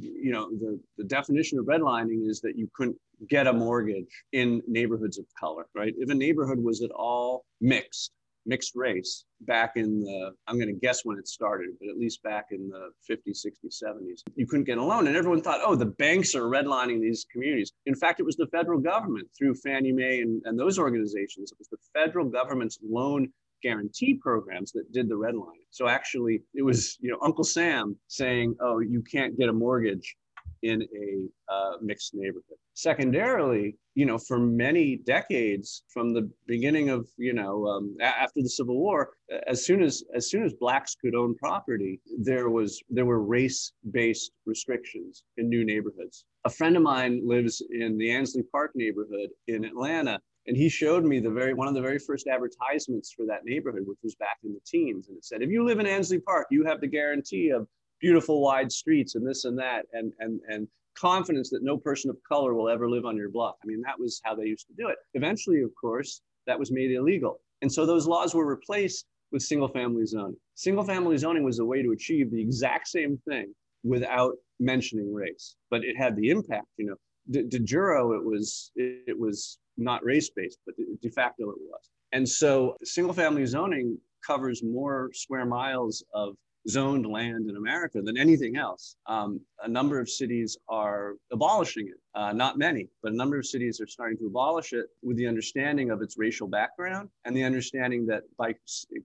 you 0.00 0.32
know, 0.32 0.50
the, 0.50 0.80
the 0.98 1.04
definition 1.04 1.58
of 1.58 1.66
redlining 1.66 2.28
is 2.28 2.40
that 2.40 2.58
you 2.58 2.68
couldn't 2.74 2.96
get 3.28 3.46
a 3.46 3.52
mortgage 3.52 4.08
in 4.32 4.60
neighborhoods 4.66 5.18
of 5.18 5.24
color, 5.38 5.66
right? 5.74 5.94
If 5.96 6.10
a 6.10 6.14
neighborhood 6.14 6.58
was 6.58 6.82
at 6.82 6.90
all 6.90 7.44
mixed, 7.60 8.10
mixed 8.46 8.72
race 8.74 9.24
back 9.42 9.72
in 9.76 10.00
the, 10.00 10.32
I'm 10.46 10.56
going 10.56 10.72
to 10.72 10.80
guess 10.80 11.04
when 11.04 11.18
it 11.18 11.28
started, 11.28 11.70
but 11.80 11.88
at 11.88 11.98
least 11.98 12.22
back 12.22 12.46
in 12.50 12.68
the 12.68 12.90
50s, 13.10 13.44
60s, 13.44 13.82
70s. 13.82 14.22
You 14.34 14.46
couldn't 14.46 14.64
get 14.64 14.78
a 14.78 14.84
loan. 14.84 15.06
And 15.06 15.16
everyone 15.16 15.42
thought, 15.42 15.60
oh, 15.64 15.74
the 15.74 15.86
banks 15.86 16.34
are 16.34 16.42
redlining 16.42 17.00
these 17.00 17.26
communities. 17.30 17.72
In 17.86 17.94
fact, 17.94 18.20
it 18.20 18.24
was 18.24 18.36
the 18.36 18.46
federal 18.48 18.78
government 18.78 19.28
through 19.36 19.54
Fannie 19.54 19.92
Mae 19.92 20.20
and, 20.20 20.42
and 20.44 20.58
those 20.58 20.78
organizations. 20.78 21.52
It 21.52 21.58
was 21.58 21.68
the 21.68 21.78
federal 21.94 22.26
government's 22.26 22.78
loan 22.82 23.28
guarantee 23.62 24.14
programs 24.14 24.72
that 24.72 24.92
did 24.92 25.08
the 25.08 25.14
redlining. 25.14 25.66
So 25.70 25.88
actually, 25.88 26.42
it 26.54 26.62
was 26.62 26.98
you 27.00 27.10
know 27.10 27.18
Uncle 27.22 27.44
Sam 27.44 27.96
saying, 28.08 28.56
"Oh, 28.60 28.80
you 28.80 29.02
can't 29.02 29.38
get 29.38 29.48
a 29.48 29.52
mortgage 29.52 30.16
in 30.62 30.82
a 30.82 31.52
uh, 31.52 31.72
mixed 31.80 32.14
neighborhood. 32.14 32.56
Secondarily, 32.74 33.76
you 33.94 34.06
know, 34.06 34.16
for 34.16 34.38
many 34.38 34.96
decades, 34.96 35.82
from 35.92 36.14
the 36.14 36.30
beginning 36.46 36.88
of, 36.88 37.06
you 37.18 37.34
know, 37.34 37.66
um, 37.66 37.96
a- 38.00 38.04
after 38.04 38.40
the 38.42 38.48
Civil 38.48 38.78
War, 38.78 39.10
as 39.46 39.66
soon 39.66 39.82
as 39.82 40.02
as 40.14 40.30
soon 40.30 40.44
as 40.44 40.54
blacks 40.54 40.94
could 40.94 41.14
own 41.14 41.34
property, 41.34 42.00
there 42.18 42.48
was 42.48 42.82
there 42.88 43.04
were 43.04 43.22
race-based 43.22 44.32
restrictions 44.46 45.24
in 45.36 45.48
new 45.48 45.64
neighborhoods. 45.64 46.24
A 46.44 46.50
friend 46.50 46.76
of 46.76 46.82
mine 46.82 47.20
lives 47.26 47.62
in 47.70 47.98
the 47.98 48.10
Ansley 48.10 48.42
Park 48.42 48.72
neighborhood 48.74 49.30
in 49.48 49.64
Atlanta, 49.64 50.18
and 50.46 50.56
he 50.56 50.68
showed 50.68 51.04
me 51.04 51.20
the 51.20 51.30
very 51.30 51.54
one 51.54 51.68
of 51.68 51.74
the 51.74 51.80
very 51.80 51.98
first 51.98 52.26
advertisements 52.26 53.12
for 53.12 53.26
that 53.26 53.44
neighborhood, 53.44 53.82
which 53.86 53.98
was 54.02 54.14
back 54.16 54.38
in 54.44 54.52
the 54.52 54.60
teens, 54.66 55.08
and 55.08 55.18
it 55.18 55.24
said, 55.24 55.42
"If 55.42 55.50
you 55.50 55.64
live 55.64 55.78
in 55.80 55.86
Ansley 55.86 56.20
Park, 56.20 56.46
you 56.50 56.64
have 56.64 56.80
the 56.80 56.86
guarantee 56.86 57.50
of 57.50 57.68
beautiful 58.02 58.42
wide 58.42 58.70
streets 58.70 59.14
and 59.14 59.26
this 59.26 59.46
and 59.46 59.58
that 59.58 59.86
and 59.94 60.12
and 60.18 60.40
and 60.48 60.68
confidence 60.94 61.48
that 61.48 61.62
no 61.62 61.78
person 61.78 62.10
of 62.10 62.16
color 62.28 62.52
will 62.52 62.68
ever 62.68 62.90
live 62.90 63.06
on 63.06 63.16
your 63.16 63.30
block. 63.30 63.56
I 63.62 63.66
mean, 63.66 63.80
that 63.80 63.98
was 63.98 64.20
how 64.24 64.34
they 64.34 64.44
used 64.44 64.66
to 64.66 64.74
do 64.74 64.88
it. 64.88 64.98
Eventually, 65.14 65.62
of 65.62 65.70
course, 65.80 66.20
that 66.46 66.58
was 66.58 66.70
made 66.70 66.90
illegal. 66.90 67.40
And 67.62 67.72
so 67.72 67.86
those 67.86 68.06
laws 68.06 68.34
were 68.34 68.44
replaced 68.44 69.06
with 69.30 69.42
single 69.42 69.68
family 69.68 70.04
zoning. 70.04 70.36
Single 70.54 70.84
family 70.84 71.16
zoning 71.16 71.44
was 71.44 71.60
a 71.60 71.64
way 71.64 71.82
to 71.82 71.92
achieve 71.92 72.30
the 72.30 72.40
exact 72.40 72.88
same 72.88 73.18
thing 73.26 73.54
without 73.84 74.34
mentioning 74.60 75.14
race, 75.14 75.56
but 75.70 75.82
it 75.82 75.96
had 75.96 76.14
the 76.14 76.28
impact, 76.28 76.66
you 76.76 76.86
know, 76.86 76.96
de, 77.30 77.42
de 77.42 77.58
jure, 77.58 78.14
it 78.14 78.24
was, 78.24 78.70
it, 78.76 79.04
it 79.08 79.18
was 79.18 79.58
not 79.76 80.04
race 80.04 80.30
based, 80.36 80.58
but 80.66 80.74
de 81.00 81.10
facto 81.10 81.48
it 81.50 81.56
was. 81.58 81.90
And 82.12 82.28
so 82.28 82.76
single 82.84 83.14
family 83.14 83.46
zoning 83.46 83.98
covers 84.24 84.62
more 84.62 85.10
square 85.14 85.46
miles 85.46 86.04
of 86.14 86.36
zoned 86.68 87.06
land 87.06 87.48
in 87.48 87.56
America 87.56 88.00
than 88.02 88.16
anything 88.16 88.56
else. 88.56 88.96
Um, 89.06 89.40
a 89.62 89.68
number 89.68 89.98
of 89.98 90.08
cities 90.08 90.56
are 90.68 91.14
abolishing 91.32 91.88
it. 91.88 92.00
Uh, 92.14 92.32
not 92.32 92.58
many, 92.58 92.88
but 93.02 93.12
a 93.12 93.16
number 93.16 93.38
of 93.38 93.46
cities 93.46 93.80
are 93.80 93.86
starting 93.86 94.18
to 94.18 94.26
abolish 94.26 94.72
it 94.72 94.86
with 95.02 95.16
the 95.16 95.26
understanding 95.26 95.90
of 95.90 96.02
its 96.02 96.16
racial 96.18 96.46
background 96.46 97.08
and 97.24 97.36
the 97.36 97.42
understanding 97.42 98.06
that 98.06 98.22
by 98.38 98.54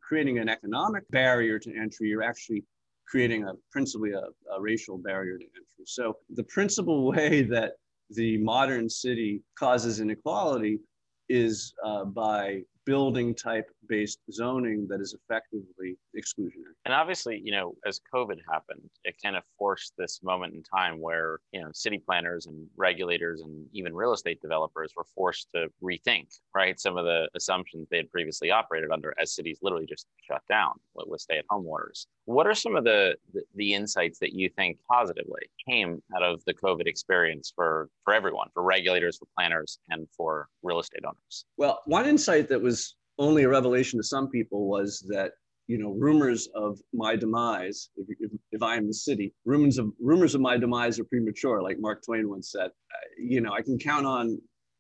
creating 0.02 0.40
an 0.40 0.50
economic 0.50 1.04
barrier 1.10 1.58
to 1.58 1.76
entry, 1.76 2.10
you're 2.10 2.24
actually 2.24 2.64
creating 3.08 3.46
a 3.46 3.54
principally 3.72 4.12
a, 4.12 4.24
a 4.56 4.62
racial 4.62 4.98
barrier 4.98 5.38
to 5.38 5.46
entry. 5.46 5.86
So 5.86 6.18
the 6.36 6.44
principal 6.44 7.06
way 7.12 7.44
that 7.44 7.74
the 8.12 8.38
modern 8.38 8.90
city 8.90 9.42
causes 9.58 10.00
inequality 10.00 10.80
is 11.30 11.74
uh, 11.84 12.06
by 12.06 12.62
building 12.88 13.36
type 13.36 13.70
based 13.90 14.20
zoning 14.32 14.88
that 14.90 15.02
is 15.02 15.14
effectively 15.14 15.98
exclusionary. 16.18 16.74
And 16.86 16.94
obviously, 16.94 17.40
you 17.44 17.52
know, 17.52 17.76
as 17.86 18.00
COVID 18.14 18.38
happened, 18.50 18.90
it 19.04 19.16
kind 19.22 19.36
of 19.36 19.44
forced 19.60 19.92
this 19.98 20.22
moment 20.24 20.54
in 20.54 20.64
time 20.64 21.02
where, 21.02 21.40
you 21.52 21.62
know, 21.62 21.70
city 21.74 22.02
planners 22.04 22.46
and 22.46 22.66
regulators 22.78 23.42
and 23.42 23.68
even 23.74 23.94
real 23.94 24.14
estate 24.14 24.42
developers 24.42 24.94
were 24.96 25.04
forced 25.04 25.50
to 25.54 25.68
rethink, 25.84 26.28
right, 26.56 26.80
some 26.80 26.98
of 26.98 27.04
the 27.04 27.28
assumptions 27.36 27.88
they 27.92 27.98
had 27.98 28.10
previously 28.10 28.52
operated 28.52 28.90
under 28.90 29.14
as 29.22 29.36
cities 29.36 29.60
literally 29.62 29.86
just 29.86 30.08
shut 30.26 30.42
down 30.50 30.72
with 30.96 31.20
stay 31.20 31.38
at 31.38 31.46
home 31.50 31.66
orders. 31.68 32.08
What 32.24 32.48
are 32.48 32.56
some 32.56 32.78
of 32.78 32.86
the, 32.86 33.16
the, 33.34 33.42
the 33.56 33.74
insights 33.74 34.18
that 34.20 34.32
you 34.34 34.50
think 34.50 34.78
positively 34.90 35.42
came 35.68 36.02
out 36.16 36.24
of 36.24 36.42
the 36.46 36.54
COVID 36.54 36.88
experience 36.88 37.52
for, 37.54 37.90
for 38.06 38.14
everyone, 38.14 38.48
for 38.54 38.64
regulators, 38.64 39.18
for 39.18 39.28
planners, 39.38 39.80
and 39.90 40.08
for 40.16 40.48
real 40.64 40.80
estate 40.80 41.04
owners? 41.06 41.46
Well, 41.58 41.82
one 41.86 42.08
insight 42.08 42.48
that 42.50 42.62
was 42.62 42.77
only 43.20 43.44
a 43.44 43.50
revelation 43.50 44.00
to 44.00 44.04
some 44.04 44.30
people 44.30 44.68
was 44.68 45.06
that 45.10 45.32
you 45.68 45.78
know 45.78 45.92
rumors 45.92 46.48
of 46.56 46.80
my 46.94 47.16
demise 47.16 47.90
if, 47.98 48.08
if, 48.20 48.32
if 48.52 48.64
i 48.64 48.76
am 48.76 48.88
the 48.88 48.94
city 48.94 49.34
rumors 49.46 49.78
of 49.78 49.92
rumors 50.00 50.36
of 50.36 50.42
my 50.42 50.58
demise 50.58 51.00
are 51.00 51.04
premature 51.06 51.62
like 51.62 51.78
mark 51.80 52.04
twain 52.06 52.30
once 52.30 52.52
said. 52.52 52.72
You 53.18 53.42
know 53.42 53.54
i 53.54 53.62
can 53.62 53.78
count 53.78 54.06
on 54.06 54.40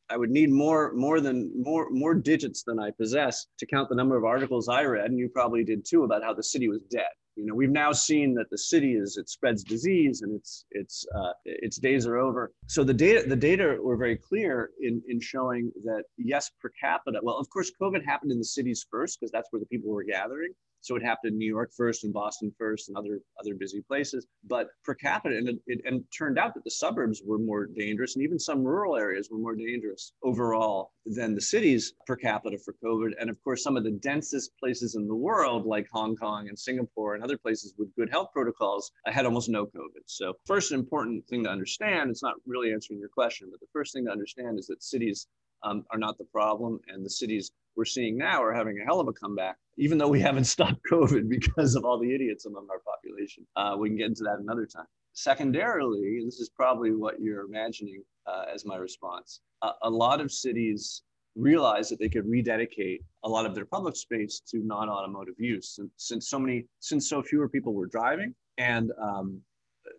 i 0.10 0.18
would 0.18 0.30
need 0.30 0.50
more 0.50 0.94
more 0.94 1.20
than 1.20 1.52
more 1.62 1.90
more 1.90 2.14
digits 2.14 2.64
than 2.64 2.80
i 2.80 2.92
possess 2.92 3.48
to 3.60 3.66
count 3.66 3.90
the 3.90 3.96
number 3.96 4.16
of 4.16 4.24
articles 4.24 4.70
i 4.70 4.84
read 4.84 5.10
and 5.10 5.20
you 5.20 5.30
probably 5.30 5.64
did 5.64 5.86
too 5.86 6.04
about 6.04 6.24
how 6.24 6.34
the 6.34 6.44
city 6.44 6.70
was 6.70 6.82
dead 6.90 7.12
you 7.38 7.46
know, 7.46 7.54
we've 7.54 7.70
now 7.70 7.92
seen 7.92 8.34
that 8.34 8.50
the 8.50 8.58
city 8.58 8.96
is 8.96 9.18
it 9.18 9.30
spreads 9.30 9.64
disease 9.64 10.24
and 10.24 10.36
its 10.36 10.66
its 10.72 11.06
uh, 11.16 11.34
its 11.46 11.78
days 11.78 12.08
are 12.08 12.18
over. 12.18 12.52
So 12.66 12.84
the 12.84 12.94
data 12.94 13.30
the 13.30 13.36
data 13.36 13.78
were 13.80 13.96
very 13.96 14.18
clear 14.18 14.72
in 14.82 15.02
in 15.08 15.20
showing 15.20 15.72
that 15.84 16.04
yes, 16.18 16.50
per 16.60 16.72
capita. 16.82 17.20
Well, 17.22 17.38
of 17.38 17.48
course, 17.50 17.72
COVID 17.80 18.04
happened 18.04 18.32
in 18.32 18.40
the 18.40 18.46
cities 18.46 18.86
first 18.90 19.20
because 19.20 19.32
that's 19.32 19.48
where 19.52 19.60
the 19.60 19.68
people 19.68 19.92
were 19.92 20.04
gathering. 20.04 20.52
So 20.82 20.96
it 20.96 21.04
happened 21.04 21.34
in 21.34 21.38
New 21.38 21.48
York 21.48 21.72
first 21.76 22.04
and 22.04 22.14
Boston 22.14 22.54
first 22.58 22.88
and 22.88 22.98
other 22.98 23.20
other 23.40 23.56
busy 23.56 23.82
places. 23.82 24.26
But 24.44 24.68
per 24.84 24.94
capita, 24.94 25.38
and 25.38 25.50
it, 25.50 25.60
it 25.68 25.82
and 25.86 26.04
turned 26.18 26.38
out 26.38 26.54
that 26.54 26.64
the 26.64 26.72
suburbs 26.72 27.22
were 27.26 27.40
more 27.40 27.66
dangerous, 27.66 28.16
and 28.16 28.24
even 28.24 28.40
some 28.40 28.64
rural 28.64 28.96
areas 28.96 29.30
were 29.32 29.38
more 29.38 29.56
dangerous 29.56 30.14
overall 30.24 30.92
than 31.06 31.36
the 31.36 31.42
cities 31.42 31.94
per 32.06 32.16
capita 32.16 32.58
for 32.58 32.76
COVID. 32.84 33.12
And 33.20 33.30
of 33.30 33.42
course, 33.44 33.64
some 33.64 33.78
of 33.78 33.84
the 33.84 33.92
densest 33.92 34.52
places 34.60 34.96
in 34.96 35.08
the 35.08 35.16
world, 35.16 35.66
like 35.66 35.88
Hong 35.92 36.16
Kong 36.16 36.48
and 36.48 36.58
Singapore 36.58 37.16
and 37.16 37.24
other 37.24 37.38
places 37.38 37.74
with 37.78 37.94
good 37.96 38.10
health 38.10 38.30
protocols, 38.34 38.92
had 39.06 39.26
almost 39.26 39.50
no 39.50 39.66
COVID. 39.66 40.04
So 40.06 40.34
first 40.46 40.72
important 40.72 41.28
thing 41.28 41.44
to 41.44 41.50
understand, 41.50 42.10
it's 42.10 42.24
not 42.24 42.36
really 42.46 42.72
answering 42.72 43.00
your 43.00 43.10
question, 43.10 43.50
but 43.52 43.60
the 43.60 43.68
first 43.74 43.94
thing 43.94 44.06
to 44.06 44.12
understand 44.12 44.60
is 44.60 44.68
that 44.68 44.84
cities 44.84 45.28
um, 45.64 45.84
are 45.92 45.98
not 45.98 46.18
the 46.18 46.26
problem, 46.26 46.80
and 46.88 47.06
the 47.06 47.10
cities 47.10 47.52
we're 47.78 47.86
seeing 47.86 48.18
now 48.18 48.44
are 48.44 48.54
having 48.54 48.80
a 48.82 48.86
hell 48.86 49.00
of 49.00 49.08
a 49.08 49.14
comeback, 49.14 49.56
even 49.78 49.98
though 49.98 50.08
we 50.10 50.20
haven't 50.20 50.44
stopped 50.56 50.82
COVID 50.92 51.30
because 51.30 51.76
of 51.76 51.86
all 51.86 52.00
the 52.00 52.14
idiots 52.14 52.46
among 52.46 52.68
our 52.70 52.80
population. 52.80 53.46
Uh, 53.56 53.76
we 53.80 53.90
can 53.90 53.98
get 53.98 54.08
into 54.08 54.24
that 54.24 54.40
another 54.40 54.66
time. 54.66 54.88
Secondarily, 55.14 56.18
and 56.20 56.28
this 56.28 56.40
is 56.40 56.50
probably 56.50 56.92
what 56.92 57.20
you're 57.22 57.46
imagining 57.46 58.04
uh, 58.26 58.46
as 58.54 58.66
my 58.66 58.76
response, 58.76 59.40
uh, 59.62 59.72
a 59.84 59.90
lot 59.90 60.20
of 60.20 60.32
cities 60.32 61.04
realized 61.36 61.92
that 61.92 62.00
they 62.00 62.10
could 62.10 62.28
rededicate 62.28 63.02
a 63.24 63.30
lot 63.30 63.46
of 63.46 63.54
their 63.56 63.66
public 63.66 63.96
space 63.96 64.42
to 64.48 64.58
non-automotive 64.66 65.36
use, 65.38 65.80
since 65.98 66.30
so 66.30 66.40
many, 66.40 66.66
since 66.80 67.10
so 67.10 67.22
fewer 67.22 67.48
people 67.48 67.74
were 67.74 67.86
driving, 67.86 68.34
and 68.58 68.92
um, 69.02 69.40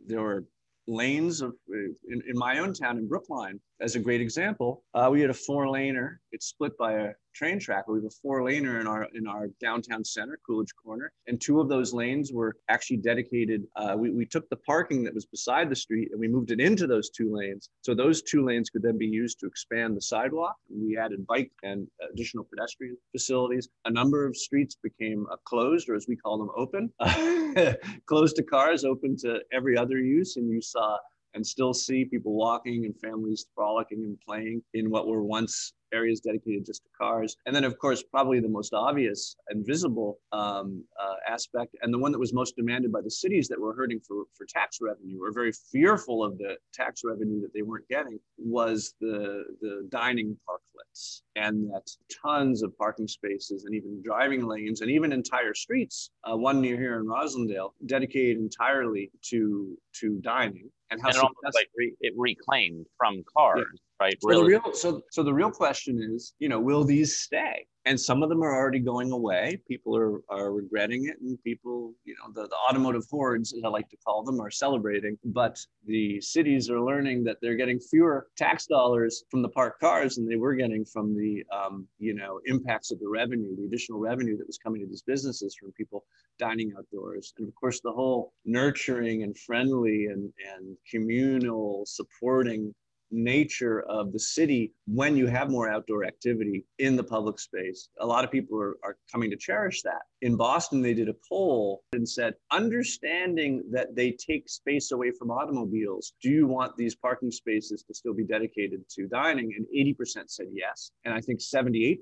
there 0.06 0.20
were 0.20 0.44
lanes 0.86 1.40
of 1.40 1.54
in, 1.68 2.22
in, 2.28 2.36
my 2.36 2.58
own 2.58 2.72
town 2.72 2.98
in 2.98 3.06
Brookline, 3.06 3.60
as 3.80 3.94
a 3.94 4.00
great 4.00 4.20
example, 4.20 4.82
uh, 4.94 5.08
we 5.10 5.20
had 5.20 5.30
a 5.30 5.34
four 5.34 5.66
laner. 5.66 6.16
It's 6.32 6.46
split 6.46 6.76
by 6.76 6.92
a 6.94 7.12
train 7.34 7.60
track. 7.60 7.86
We 7.86 7.98
have 7.98 8.04
a 8.04 8.10
four 8.10 8.40
laner 8.40 8.80
in 8.80 8.86
our 8.86 9.06
in 9.14 9.26
our 9.26 9.48
downtown 9.60 10.04
center, 10.04 10.38
Coolidge 10.44 10.74
Corner, 10.82 11.12
and 11.28 11.40
two 11.40 11.60
of 11.60 11.68
those 11.68 11.94
lanes 11.94 12.32
were 12.32 12.56
actually 12.68 12.96
dedicated. 12.96 13.64
Uh, 13.76 13.94
we, 13.96 14.10
we 14.10 14.26
took 14.26 14.48
the 14.48 14.56
parking 14.56 15.04
that 15.04 15.14
was 15.14 15.26
beside 15.26 15.70
the 15.70 15.76
street 15.76 16.08
and 16.10 16.18
we 16.18 16.26
moved 16.26 16.50
it 16.50 16.60
into 16.60 16.86
those 16.86 17.10
two 17.10 17.32
lanes. 17.34 17.70
So 17.82 17.94
those 17.94 18.22
two 18.22 18.44
lanes 18.44 18.68
could 18.68 18.82
then 18.82 18.98
be 18.98 19.06
used 19.06 19.38
to 19.40 19.46
expand 19.46 19.96
the 19.96 20.02
sidewalk. 20.02 20.56
We 20.68 20.98
added 20.98 21.26
bike 21.26 21.52
and 21.62 21.86
additional 22.12 22.44
pedestrian 22.44 22.96
facilities. 23.12 23.68
A 23.84 23.90
number 23.90 24.26
of 24.26 24.36
streets 24.36 24.76
became 24.82 25.26
uh, 25.30 25.36
closed, 25.44 25.88
or 25.88 25.94
as 25.94 26.06
we 26.08 26.16
call 26.16 26.38
them, 26.38 26.50
open, 26.56 26.92
closed 28.06 28.36
to 28.36 28.42
cars, 28.42 28.84
open 28.84 29.16
to 29.18 29.40
every 29.52 29.78
other 29.78 29.98
use, 29.98 30.36
and 30.36 30.50
you 30.50 30.60
saw 30.60 30.98
and 31.38 31.46
still 31.46 31.72
see 31.72 32.04
people 32.04 32.32
walking 32.32 32.84
and 32.84 32.98
families 32.98 33.46
frolicking 33.54 34.02
and 34.02 34.20
playing 34.20 34.60
in 34.74 34.90
what 34.90 35.06
were 35.06 35.22
once 35.22 35.72
areas 35.92 36.20
dedicated 36.20 36.66
just 36.66 36.82
to 36.82 36.90
cars. 36.98 37.36
And 37.46 37.54
then, 37.54 37.62
of 37.62 37.78
course, 37.78 38.02
probably 38.02 38.40
the 38.40 38.48
most 38.48 38.74
obvious 38.74 39.36
and 39.48 39.64
visible 39.64 40.18
um, 40.32 40.84
uh, 41.00 41.14
aspect, 41.26 41.76
and 41.80 41.94
the 41.94 41.98
one 41.98 42.10
that 42.12 42.18
was 42.18 42.34
most 42.34 42.56
demanded 42.56 42.90
by 42.90 43.00
the 43.00 43.10
cities 43.10 43.46
that 43.48 43.60
were 43.60 43.72
hurting 43.72 44.00
for, 44.00 44.24
for 44.36 44.46
tax 44.46 44.78
revenue 44.82 45.22
or 45.22 45.32
very 45.32 45.52
fearful 45.52 46.24
of 46.24 46.36
the 46.38 46.56
tax 46.74 47.02
revenue 47.04 47.40
that 47.40 47.54
they 47.54 47.62
weren't 47.62 47.88
getting, 47.88 48.18
was 48.36 48.94
the, 49.00 49.44
the 49.60 49.88
dining 49.90 50.36
parklets. 50.46 51.22
And 51.36 51.70
that 51.72 51.88
tons 52.22 52.62
of 52.64 52.76
parking 52.76 53.06
spaces 53.06 53.64
and 53.64 53.74
even 53.74 54.02
driving 54.04 54.44
lanes 54.44 54.80
and 54.80 54.90
even 54.90 55.12
entire 55.12 55.54
streets, 55.54 56.10
uh, 56.24 56.36
one 56.36 56.60
near 56.60 56.76
here 56.76 56.96
in 56.98 57.06
Roslindale, 57.06 57.70
dedicated 57.86 58.38
entirely 58.38 59.10
to, 59.30 59.78
to 60.00 60.20
dining. 60.22 60.70
And 60.90 61.00
how 61.02 61.08
and 61.08 61.16
it, 61.18 61.54
like 61.54 61.68
re- 61.76 61.94
it 62.00 62.14
reclaimed 62.16 62.86
from 62.96 63.22
cars. 63.36 63.58
Yeah 63.58 63.78
right? 64.00 64.16
So 64.20 64.28
really. 64.28 64.42
the 64.42 64.48
real 64.48 64.74
so 64.74 65.02
so 65.10 65.22
the 65.22 65.32
real 65.32 65.50
question 65.50 66.00
is, 66.14 66.34
you 66.38 66.48
know, 66.48 66.60
will 66.60 66.84
these 66.84 67.20
stay? 67.20 67.66
And 67.88 67.98
some 67.98 68.22
of 68.22 68.28
them 68.28 68.42
are 68.42 68.54
already 68.54 68.80
going 68.80 69.12
away. 69.12 69.62
People 69.66 69.96
are 69.96 70.20
are 70.28 70.52
regretting 70.52 71.06
it, 71.06 71.16
and 71.22 71.42
people, 71.42 71.94
you 72.04 72.14
know, 72.18 72.30
the, 72.34 72.46
the 72.46 72.56
automotive 72.68 73.06
hordes, 73.10 73.54
as 73.54 73.64
I 73.64 73.68
like 73.68 73.88
to 73.88 73.96
call 74.04 74.22
them, 74.22 74.42
are 74.42 74.50
celebrating. 74.50 75.16
But 75.24 75.58
the 75.86 76.20
cities 76.20 76.68
are 76.68 76.82
learning 76.82 77.24
that 77.24 77.38
they're 77.40 77.56
getting 77.56 77.80
fewer 77.80 78.26
tax 78.36 78.66
dollars 78.66 79.24
from 79.30 79.40
the 79.40 79.48
parked 79.48 79.80
cars 79.80 80.16
than 80.16 80.26
they 80.28 80.36
were 80.36 80.54
getting 80.54 80.84
from 80.84 81.16
the, 81.16 81.42
um, 81.50 81.88
you 81.98 82.12
know, 82.12 82.40
impacts 82.44 82.90
of 82.90 83.00
the 83.00 83.08
revenue, 83.08 83.56
the 83.56 83.64
additional 83.64 84.00
revenue 84.00 84.36
that 84.36 84.46
was 84.46 84.58
coming 84.58 84.82
to 84.82 84.86
these 84.86 85.06
businesses 85.12 85.56
from 85.58 85.72
people 85.72 86.04
dining 86.38 86.74
outdoors, 86.76 87.32
and 87.38 87.48
of 87.48 87.54
course 87.54 87.80
the 87.80 87.90
whole 87.90 88.34
nurturing 88.44 89.22
and 89.22 89.34
friendly 89.38 90.08
and 90.12 90.30
and 90.54 90.76
communal 90.90 91.84
supporting 91.86 92.74
nature 93.10 93.82
of 93.82 94.12
the 94.12 94.18
city 94.18 94.72
when 94.86 95.16
you 95.16 95.26
have 95.26 95.50
more 95.50 95.68
outdoor 95.68 96.04
activity 96.04 96.64
in 96.78 96.96
the 96.96 97.04
public 97.04 97.38
space. 97.38 97.88
A 98.00 98.06
lot 98.06 98.24
of 98.24 98.30
people 98.30 98.60
are, 98.60 98.76
are 98.82 98.96
coming 99.10 99.30
to 99.30 99.36
cherish 99.36 99.82
that. 99.82 100.02
In 100.22 100.36
Boston, 100.36 100.82
they 100.82 100.94
did 100.94 101.08
a 101.08 101.14
poll 101.28 101.82
and 101.92 102.08
said, 102.08 102.34
understanding 102.50 103.62
that 103.70 103.94
they 103.94 104.12
take 104.12 104.48
space 104.48 104.90
away 104.90 105.12
from 105.16 105.30
automobiles, 105.30 106.14
do 106.22 106.30
you 106.30 106.46
want 106.46 106.76
these 106.76 106.94
parking 106.94 107.30
spaces 107.30 107.82
to 107.84 107.94
still 107.94 108.14
be 108.14 108.24
dedicated 108.24 108.82
to 108.96 109.06
dining? 109.06 109.54
And 109.56 109.66
80% 109.74 110.24
said 110.26 110.46
yes. 110.52 110.90
And 111.04 111.14
I 111.14 111.20
think 111.20 111.40
78% 111.40 111.98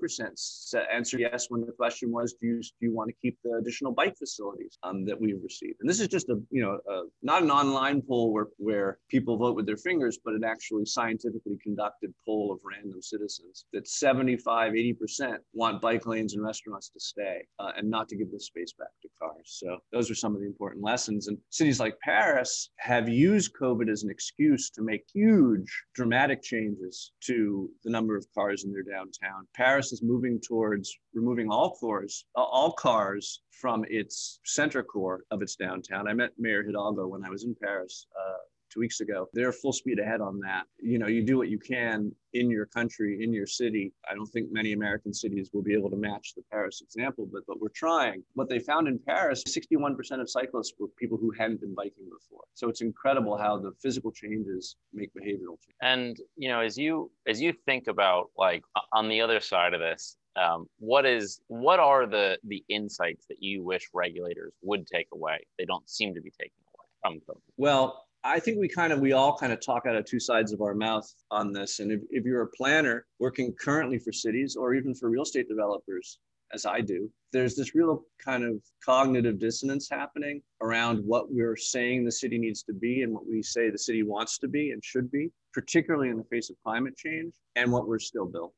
answered 0.91 1.19
yes 1.19 1.47
when 1.49 1.61
the 1.61 1.71
question 1.71 2.11
was, 2.11 2.33
do 2.33 2.47
you, 2.47 2.61
do 2.61 2.69
you 2.81 2.93
want 2.93 3.09
to 3.09 3.15
keep 3.21 3.37
the 3.43 3.57
additional 3.59 3.91
bike 3.91 4.17
facilities 4.17 4.77
um, 4.83 5.05
that 5.05 5.19
we've 5.19 5.41
received? 5.43 5.75
And 5.81 5.89
this 5.89 5.99
is 5.99 6.07
just 6.07 6.29
a, 6.29 6.41
you 6.49 6.61
know, 6.61 6.79
a, 6.89 7.03
not 7.21 7.43
an 7.43 7.51
online 7.51 8.01
poll 8.01 8.33
where, 8.33 8.47
where 8.57 8.99
people 9.09 9.37
vote 9.37 9.55
with 9.55 9.65
their 9.65 9.77
fingers, 9.77 10.17
but 10.23 10.33
it 10.33 10.43
actually 10.43 10.85
scientifically 10.97 11.59
conducted 11.61 12.11
poll 12.25 12.51
of 12.51 12.59
random 12.63 12.99
citizens 13.03 13.65
that 13.71 13.87
75, 13.87 14.73
80% 14.73 15.37
want 15.53 15.79
bike 15.79 16.07
lanes 16.07 16.33
and 16.33 16.43
restaurants 16.43 16.89
to 16.89 16.99
stay 16.99 17.45
uh, 17.59 17.69
and 17.77 17.87
not 17.87 18.09
to 18.09 18.15
give 18.15 18.31
the 18.31 18.39
space 18.39 18.73
back 18.79 18.87
to 19.03 19.09
cars. 19.21 19.59
So 19.61 19.77
those 19.91 20.09
are 20.09 20.15
some 20.15 20.33
of 20.33 20.41
the 20.41 20.47
important 20.47 20.83
lessons. 20.83 21.27
And 21.27 21.37
cities 21.51 21.79
like 21.79 21.99
Paris 21.99 22.71
have 22.77 23.07
used 23.07 23.53
COVID 23.53 23.91
as 23.91 24.01
an 24.01 24.09
excuse 24.09 24.71
to 24.71 24.81
make 24.81 25.03
huge, 25.13 25.71
dramatic 25.93 26.41
changes 26.41 27.11
to 27.25 27.69
the 27.83 27.91
number 27.91 28.17
of 28.17 28.25
cars 28.33 28.63
in 28.63 28.73
their 28.73 28.81
downtown. 28.81 29.47
Paris 29.55 29.91
is 29.91 30.01
moving 30.01 30.41
towards 30.41 30.97
removing 31.13 31.51
all 31.51 31.77
cars, 31.79 32.25
all 32.35 32.71
cars 32.71 33.41
from 33.51 33.85
its 33.87 34.39
center 34.45 34.81
core 34.81 35.21
of 35.29 35.43
its 35.43 35.55
downtown. 35.55 36.07
I 36.07 36.13
met 36.13 36.31
Mayor 36.39 36.63
Hidalgo 36.63 37.05
when 37.07 37.23
I 37.23 37.29
was 37.29 37.43
in 37.43 37.55
Paris 37.61 38.07
uh, 38.19 38.37
two 38.71 38.79
weeks 38.79 38.99
ago. 38.99 39.27
They're 39.33 39.51
full 39.51 39.73
speed 39.73 39.99
ahead 39.99 40.21
on 40.21 40.39
that. 40.39 40.63
You 40.79 40.99
know, 40.99 41.07
you 41.07 41.23
do 41.23 41.37
what 41.37 41.49
you 41.49 41.59
can 41.59 42.11
in 42.33 42.49
your 42.49 42.65
country, 42.67 43.23
in 43.23 43.33
your 43.33 43.47
city. 43.47 43.93
I 44.09 44.13
don't 44.13 44.27
think 44.27 44.51
many 44.51 44.73
American 44.73 45.13
cities 45.13 45.49
will 45.53 45.63
be 45.63 45.73
able 45.73 45.89
to 45.89 45.95
match 45.95 46.33
the 46.35 46.43
Paris 46.51 46.81
example, 46.81 47.27
but 47.31 47.43
but 47.47 47.59
we're 47.59 47.69
trying. 47.69 48.23
What 48.33 48.49
they 48.49 48.59
found 48.59 48.87
in 48.87 48.99
Paris, 48.99 49.43
61% 49.47 50.21
of 50.21 50.29
cyclists 50.29 50.73
were 50.79 50.87
people 50.99 51.17
who 51.17 51.31
hadn't 51.31 51.61
been 51.61 51.73
biking 51.73 52.05
before. 52.05 52.43
So 52.53 52.69
it's 52.69 52.81
incredible 52.81 53.37
how 53.37 53.57
the 53.57 53.71
physical 53.81 54.11
changes 54.11 54.75
make 54.93 55.11
behavioral 55.13 55.57
change. 55.61 55.77
And 55.81 56.17
you 56.35 56.49
know, 56.49 56.61
as 56.61 56.77
you 56.77 57.11
as 57.27 57.41
you 57.41 57.53
think 57.65 57.87
about 57.87 58.29
like 58.37 58.63
on 58.93 59.09
the 59.09 59.21
other 59.21 59.39
side 59.39 59.73
of 59.73 59.79
this, 59.79 60.17
um, 60.37 60.67
what 60.79 61.05
is 61.05 61.41
what 61.47 61.79
are 61.79 62.05
the 62.05 62.37
the 62.43 62.63
insights 62.69 63.25
that 63.27 63.41
you 63.41 63.63
wish 63.63 63.87
regulators 63.93 64.53
would 64.61 64.85
take 64.87 65.07
away? 65.13 65.45
They 65.57 65.65
don't 65.65 65.89
seem 65.89 66.13
to 66.13 66.21
be 66.21 66.31
taking 66.31 66.61
away 66.73 66.85
from 67.01 67.19
COVID. 67.21 67.41
Well, 67.57 68.06
I 68.27 68.41
think 68.41 68.59
we 68.59 68.67
kind 68.67 68.91
of 68.91 68.99
we 68.99 69.13
all 69.13 69.37
kind 69.37 69.53
of 69.53 69.61
talk 69.61 69.85
out 69.85 69.95
of 69.95 70.03
two 70.03 70.19
sides 70.19 70.51
of 70.51 70.59
our 70.59 70.75
mouth 70.75 71.09
on 71.31 71.53
this. 71.53 71.79
And 71.79 71.93
if, 71.93 72.01
if 72.09 72.25
you're 72.25 72.41
a 72.41 72.47
planner 72.47 73.05
working 73.19 73.53
currently 73.53 73.99
for 73.99 74.11
cities 74.11 74.57
or 74.57 74.73
even 74.73 74.93
for 74.93 75.09
real 75.09 75.23
estate 75.23 75.47
developers, 75.47 76.19
as 76.53 76.65
I 76.65 76.81
do, 76.81 77.09
there's 77.31 77.55
this 77.55 77.73
real 77.73 78.03
kind 78.23 78.43
of 78.43 78.61
cognitive 78.83 79.39
dissonance 79.39 79.87
happening 79.89 80.41
around 80.61 81.05
what 81.05 81.31
we're 81.31 81.55
saying 81.55 82.03
the 82.03 82.11
city 82.11 82.37
needs 82.37 82.63
to 82.63 82.73
be 82.73 83.03
and 83.03 83.13
what 83.13 83.25
we 83.25 83.41
say 83.41 83.69
the 83.69 83.77
city 83.77 84.03
wants 84.03 84.37
to 84.39 84.49
be 84.49 84.71
and 84.71 84.83
should 84.83 85.09
be, 85.09 85.29
particularly 85.53 86.09
in 86.09 86.17
the 86.17 86.23
face 86.25 86.49
of 86.49 86.57
climate 86.65 86.97
change 86.97 87.33
and 87.55 87.71
what 87.71 87.87
we're 87.87 87.97
still 87.97 88.25
building. 88.25 88.51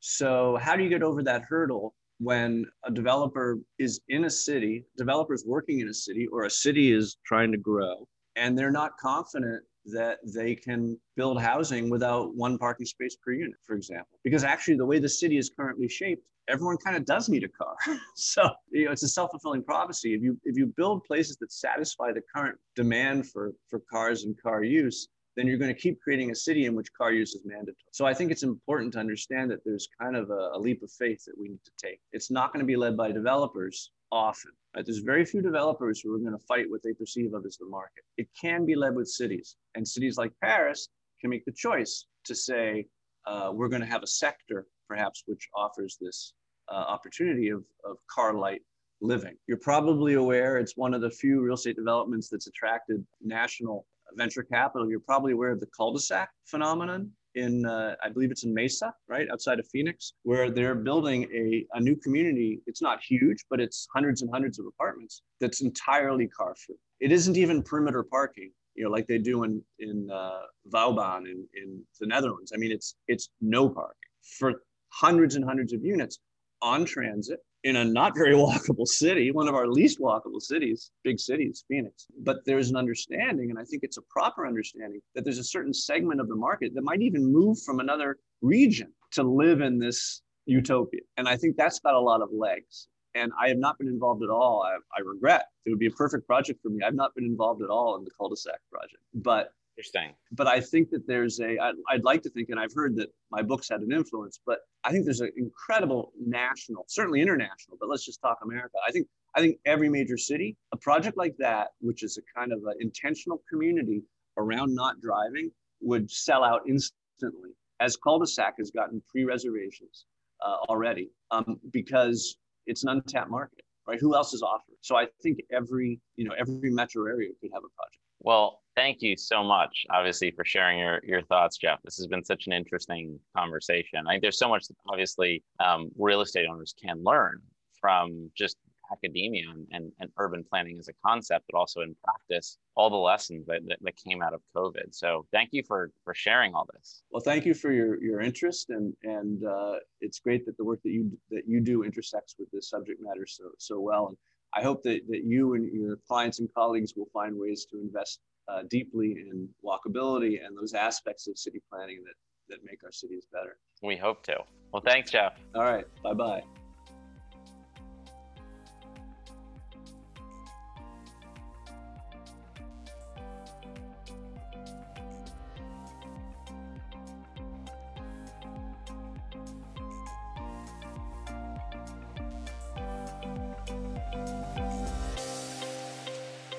So, 0.00 0.58
how 0.60 0.76
do 0.76 0.82
you 0.82 0.90
get 0.90 1.02
over 1.02 1.22
that 1.22 1.44
hurdle 1.48 1.94
when 2.18 2.66
a 2.84 2.90
developer 2.90 3.58
is 3.78 4.00
in 4.08 4.24
a 4.24 4.30
city, 4.30 4.84
developers 4.98 5.44
working 5.46 5.80
in 5.80 5.88
a 5.88 5.94
city, 5.94 6.26
or 6.26 6.44
a 6.44 6.50
city 6.50 6.92
is 6.92 7.16
trying 7.24 7.50
to 7.52 7.58
grow, 7.58 8.06
and 8.36 8.58
they're 8.58 8.70
not 8.70 8.96
confident 8.98 9.62
that 9.86 10.18
they 10.24 10.54
can 10.54 10.98
build 11.16 11.40
housing 11.40 11.90
without 11.90 12.34
one 12.34 12.56
parking 12.56 12.86
space 12.86 13.16
per 13.16 13.32
unit, 13.32 13.56
for 13.62 13.74
example. 13.74 14.18
Because 14.24 14.44
actually, 14.44 14.76
the 14.76 14.86
way 14.86 14.98
the 14.98 15.08
city 15.08 15.36
is 15.36 15.50
currently 15.50 15.88
shaped, 15.88 16.24
everyone 16.48 16.76
kind 16.78 16.96
of 16.96 17.04
does 17.04 17.28
need 17.28 17.44
a 17.44 17.48
car. 17.48 17.74
so 18.14 18.48
you 18.70 18.86
know, 18.86 18.92
it's 18.92 19.02
a 19.02 19.08
self-fulfilling 19.08 19.62
prophecy. 19.62 20.14
If 20.14 20.22
you 20.22 20.38
if 20.44 20.56
you 20.56 20.66
build 20.76 21.04
places 21.04 21.36
that 21.38 21.52
satisfy 21.52 22.12
the 22.12 22.22
current 22.34 22.58
demand 22.74 23.30
for 23.30 23.52
for 23.68 23.80
cars 23.90 24.24
and 24.24 24.40
car 24.40 24.64
use, 24.64 25.08
then 25.36 25.46
you're 25.46 25.58
going 25.58 25.74
to 25.74 25.80
keep 25.80 26.00
creating 26.00 26.30
a 26.30 26.34
city 26.34 26.66
in 26.66 26.74
which 26.74 26.92
car 26.96 27.12
use 27.12 27.34
is 27.34 27.42
mandatory. 27.44 27.76
So 27.92 28.06
I 28.06 28.14
think 28.14 28.30
it's 28.30 28.42
important 28.42 28.92
to 28.94 29.00
understand 29.00 29.50
that 29.50 29.64
there's 29.64 29.88
kind 30.00 30.16
of 30.16 30.30
a, 30.30 30.50
a 30.54 30.58
leap 30.58 30.82
of 30.82 30.90
faith 30.90 31.24
that 31.26 31.36
we 31.38 31.48
need 31.48 31.64
to 31.64 31.72
take. 31.76 32.00
It's 32.12 32.30
not 32.30 32.52
going 32.52 32.60
to 32.60 32.66
be 32.66 32.76
led 32.76 32.96
by 32.96 33.12
developers 33.12 33.90
often. 34.14 34.52
Right? 34.74 34.86
There's 34.86 34.98
very 34.98 35.24
few 35.24 35.42
developers 35.42 36.00
who 36.00 36.14
are 36.14 36.18
going 36.18 36.38
to 36.38 36.46
fight 36.46 36.70
what 36.70 36.82
they 36.82 36.92
perceive 36.92 37.34
of 37.34 37.44
as 37.44 37.56
the 37.56 37.66
market. 37.66 38.04
It 38.16 38.28
can 38.40 38.64
be 38.64 38.76
led 38.76 38.94
with 38.94 39.08
cities, 39.08 39.56
and 39.74 39.86
cities 39.86 40.16
like 40.16 40.32
Paris 40.40 40.88
can 41.20 41.30
make 41.30 41.44
the 41.44 41.52
choice 41.52 42.06
to 42.24 42.34
say 42.34 42.86
uh, 43.26 43.50
we're 43.52 43.68
going 43.68 43.82
to 43.82 43.88
have 43.88 44.02
a 44.02 44.06
sector, 44.06 44.66
perhaps, 44.88 45.24
which 45.26 45.48
offers 45.56 45.98
this 46.00 46.34
uh, 46.70 46.76
opportunity 46.76 47.48
of, 47.48 47.64
of 47.84 47.96
car 48.08 48.34
light 48.34 48.62
living. 49.00 49.34
You're 49.48 49.58
probably 49.58 50.14
aware 50.14 50.58
it's 50.58 50.76
one 50.76 50.94
of 50.94 51.00
the 51.00 51.10
few 51.10 51.40
real 51.40 51.54
estate 51.54 51.76
developments 51.76 52.28
that's 52.28 52.46
attracted 52.46 53.04
national 53.22 53.86
venture 54.14 54.44
capital. 54.44 54.88
You're 54.88 55.00
probably 55.00 55.32
aware 55.32 55.50
of 55.50 55.60
the 55.60 55.68
Culdesac 55.78 56.28
phenomenon 56.46 57.10
in, 57.34 57.66
uh, 57.66 57.96
I 58.02 58.08
believe 58.08 58.30
it's 58.30 58.44
in 58.44 58.54
Mesa, 58.54 58.94
right 59.08 59.26
outside 59.32 59.58
of 59.58 59.66
Phoenix, 59.68 60.14
where 60.22 60.50
they're 60.50 60.74
building 60.74 61.24
a, 61.34 61.66
a 61.76 61.80
new 61.80 61.96
community. 61.96 62.60
It's 62.66 62.82
not 62.82 63.02
huge, 63.02 63.44
but 63.50 63.60
it's 63.60 63.88
hundreds 63.92 64.22
and 64.22 64.30
hundreds 64.32 64.58
of 64.58 64.66
apartments 64.66 65.22
that's 65.40 65.60
entirely 65.60 66.28
car 66.28 66.54
free. 66.54 66.76
It 67.00 67.12
isn't 67.12 67.36
even 67.36 67.62
perimeter 67.62 68.02
parking, 68.02 68.50
you 68.74 68.84
know, 68.84 68.90
like 68.90 69.06
they 69.06 69.18
do 69.18 69.44
in 69.44 69.62
in 69.78 70.10
uh, 70.10 70.42
Vauban 70.66 71.26
in, 71.26 71.46
in 71.60 71.82
the 72.00 72.06
Netherlands. 72.06 72.52
I 72.54 72.58
mean, 72.58 72.72
it's 72.72 72.96
it's 73.08 73.30
no 73.40 73.68
parking 73.68 74.10
for 74.38 74.62
hundreds 74.90 75.34
and 75.34 75.44
hundreds 75.44 75.72
of 75.72 75.84
units 75.84 76.18
on 76.62 76.84
transit 76.84 77.40
in 77.64 77.76
a 77.76 77.84
not 77.84 78.14
very 78.14 78.34
walkable 78.34 78.86
city, 78.86 79.32
one 79.32 79.48
of 79.48 79.54
our 79.54 79.66
least 79.66 79.98
walkable 79.98 80.40
cities, 80.40 80.92
big 81.02 81.18
cities, 81.18 81.64
Phoenix. 81.68 82.06
But 82.22 82.38
there's 82.46 82.70
an 82.70 82.76
understanding, 82.76 83.50
and 83.50 83.58
I 83.58 83.64
think 83.64 83.82
it's 83.82 83.96
a 83.96 84.02
proper 84.02 84.46
understanding, 84.46 85.00
that 85.14 85.24
there's 85.24 85.38
a 85.38 85.44
certain 85.44 85.74
segment 85.74 86.20
of 86.20 86.28
the 86.28 86.36
market 86.36 86.74
that 86.74 86.84
might 86.84 87.02
even 87.02 87.32
move 87.32 87.58
from 87.62 87.80
another 87.80 88.18
region 88.42 88.92
to 89.12 89.22
live 89.22 89.60
in 89.60 89.78
this 89.78 90.22
utopia. 90.46 91.00
And 91.16 91.28
I 91.28 91.36
think 91.36 91.56
that's 91.56 91.80
got 91.80 91.94
a 91.94 92.00
lot 92.00 92.20
of 92.20 92.28
legs. 92.32 92.88
And 93.16 93.30
I 93.40 93.48
have 93.48 93.58
not 93.58 93.78
been 93.78 93.88
involved 93.88 94.24
at 94.24 94.28
all. 94.28 94.64
I, 94.66 94.76
I 94.98 95.00
regret. 95.04 95.46
It 95.64 95.70
would 95.70 95.78
be 95.78 95.86
a 95.86 95.92
perfect 95.92 96.26
project 96.26 96.60
for 96.62 96.68
me. 96.68 96.82
I've 96.84 96.96
not 96.96 97.14
been 97.14 97.24
involved 97.24 97.62
at 97.62 97.70
all 97.70 97.96
in 97.96 98.04
the 98.04 98.10
Culdesac 98.10 98.58
project. 98.72 98.98
But 99.14 99.50
Interesting. 99.76 100.14
But 100.30 100.46
I 100.46 100.60
think 100.60 100.90
that 100.90 101.04
there's 101.08 101.40
a. 101.40 101.58
I'd, 101.90 102.04
like 102.04 102.22
to 102.22 102.30
think, 102.30 102.50
and 102.50 102.60
I've 102.60 102.72
heard 102.72 102.94
that 102.96 103.08
my 103.32 103.42
books 103.42 103.68
had 103.68 103.80
an 103.80 103.90
influence, 103.90 104.38
but 104.46 104.60
I 104.84 104.92
think 104.92 105.04
there's 105.04 105.20
an 105.20 105.32
incredible 105.36 106.12
national, 106.24 106.84
certainly 106.88 107.20
international, 107.20 107.76
but 107.80 107.88
let's 107.88 108.04
just 108.04 108.20
talk 108.20 108.38
America. 108.44 108.76
I 108.86 108.92
think 108.92 109.08
I 109.34 109.40
think 109.40 109.58
every 109.66 109.88
major 109.88 110.16
city, 110.16 110.56
a 110.72 110.76
project 110.76 111.16
like 111.16 111.34
that, 111.38 111.68
which 111.80 112.04
is 112.04 112.18
a 112.18 112.38
kind 112.38 112.52
of 112.52 112.60
an 112.66 112.76
intentional 112.78 113.42
community 113.50 114.02
around 114.38 114.72
not 114.74 115.00
driving, 115.00 115.50
would 115.80 116.08
sell 116.08 116.44
out 116.44 116.60
instantly. 116.68 117.50
As 117.80 117.96
Culdesac 117.96 118.52
has 118.58 118.70
gotten 118.70 119.02
pre-reservations 119.08 120.06
uh, 120.40 120.56
already 120.68 121.10
um, 121.32 121.58
because 121.72 122.36
it's 122.66 122.84
an 122.84 122.90
untapped 122.90 123.28
market, 123.30 123.64
right? 123.88 123.98
Who 123.98 124.14
else 124.14 124.32
is 124.34 124.42
offering? 124.42 124.78
So 124.82 124.96
I 124.96 125.06
think 125.20 125.40
every 125.52 126.00
you 126.14 126.28
know 126.28 126.34
every 126.38 126.70
metro 126.70 127.06
area 127.06 127.30
could 127.40 127.50
have 127.52 127.64
a 127.64 127.72
project. 127.74 128.03
Well, 128.24 128.62
thank 128.74 129.02
you 129.02 129.18
so 129.18 129.44
much, 129.44 129.84
obviously, 129.90 130.30
for 130.30 130.46
sharing 130.46 130.78
your, 130.78 130.98
your 131.04 131.20
thoughts, 131.22 131.58
Jeff. 131.58 131.82
This 131.84 131.98
has 131.98 132.06
been 132.06 132.24
such 132.24 132.46
an 132.46 132.54
interesting 132.54 133.20
conversation. 133.36 134.06
I 134.08 134.12
think 134.12 134.22
there's 134.22 134.38
so 134.38 134.48
much 134.48 134.66
that 134.66 134.76
obviously 134.88 135.44
um, 135.60 135.90
real 135.98 136.22
estate 136.22 136.46
owners 136.50 136.74
can 136.82 137.04
learn 137.04 137.42
from 137.78 138.30
just 138.34 138.56
academia 138.90 139.44
and, 139.50 139.66
and, 139.72 139.92
and, 140.00 140.10
urban 140.18 140.44
planning 140.48 140.78
as 140.78 140.88
a 140.88 140.92
concept, 141.06 141.44
but 141.50 141.58
also 141.58 141.80
in 141.80 141.94
practice, 142.02 142.56
all 142.76 142.88
the 142.88 142.96
lessons 142.96 143.46
that, 143.46 143.60
that, 143.66 143.78
that, 143.82 143.96
came 143.96 144.22
out 144.22 144.32
of 144.32 144.40
COVID. 144.56 144.92
So 144.92 145.26
thank 145.32 145.50
you 145.52 145.62
for, 145.66 145.90
for 146.04 146.14
sharing 146.14 146.54
all 146.54 146.66
this. 146.74 147.02
Well, 147.10 147.22
thank 147.22 147.44
you 147.44 147.54
for 147.54 147.72
your, 147.72 148.02
your 148.02 148.20
interest 148.20 148.70
and, 148.70 148.94
and 149.02 149.44
uh, 149.44 149.76
it's 150.00 150.18
great 150.18 150.44
that 150.46 150.56
the 150.56 150.64
work 150.64 150.80
that 150.82 150.90
you, 150.90 151.10
that 151.30 151.42
you 151.46 151.60
do 151.60 151.82
intersects 151.82 152.36
with 152.38 152.50
this 152.52 152.68
subject 152.68 153.00
matter 153.02 153.26
so, 153.26 153.44
so 153.58 153.80
well. 153.80 154.08
And 154.08 154.16
I 154.54 154.62
hope 154.62 154.82
that, 154.84 155.00
that 155.08 155.24
you 155.24 155.54
and 155.54 155.72
your 155.72 155.96
clients 156.08 156.38
and 156.38 156.52
colleagues 156.54 156.94
will 156.96 157.08
find 157.12 157.36
ways 157.38 157.66
to 157.70 157.80
invest 157.80 158.20
uh, 158.48 158.62
deeply 158.68 159.12
in 159.12 159.48
walkability 159.64 160.44
and 160.44 160.56
those 160.56 160.74
aspects 160.74 161.26
of 161.26 161.38
city 161.38 161.60
planning 161.70 162.02
that, 162.04 162.54
that 162.54 162.64
make 162.64 162.84
our 162.84 162.92
cities 162.92 163.26
better. 163.32 163.56
We 163.82 163.96
hope 163.96 164.22
to. 164.24 164.36
Well, 164.72 164.82
thanks, 164.84 165.10
Jeff. 165.10 165.38
All 165.54 165.62
right. 165.62 165.86
Bye 166.02 166.14
bye. 166.14 166.63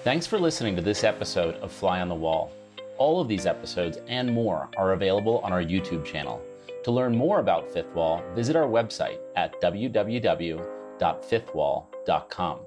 Thanks 0.05 0.25
for 0.27 0.37
listening 0.37 0.75
to 0.75 0.83
this 0.83 1.03
episode 1.03 1.55
of 1.63 1.71
Fly 1.71 1.99
on 1.99 2.09
the 2.09 2.13
Wall. 2.13 2.51
All 2.99 3.19
of 3.19 3.27
these 3.27 3.47
episodes 3.47 3.97
and 4.07 4.31
more 4.31 4.69
are 4.77 4.93
available 4.93 5.39
on 5.39 5.51
our 5.51 5.63
YouTube 5.63 6.05
channel. 6.05 6.39
To 6.83 6.91
learn 6.91 7.17
more 7.17 7.39
about 7.39 7.73
Fifth 7.73 7.91
Wall, 7.95 8.21
visit 8.35 8.55
our 8.55 8.67
website 8.67 9.17
at 9.35 9.59
www.fifthwall.com. 9.63 12.59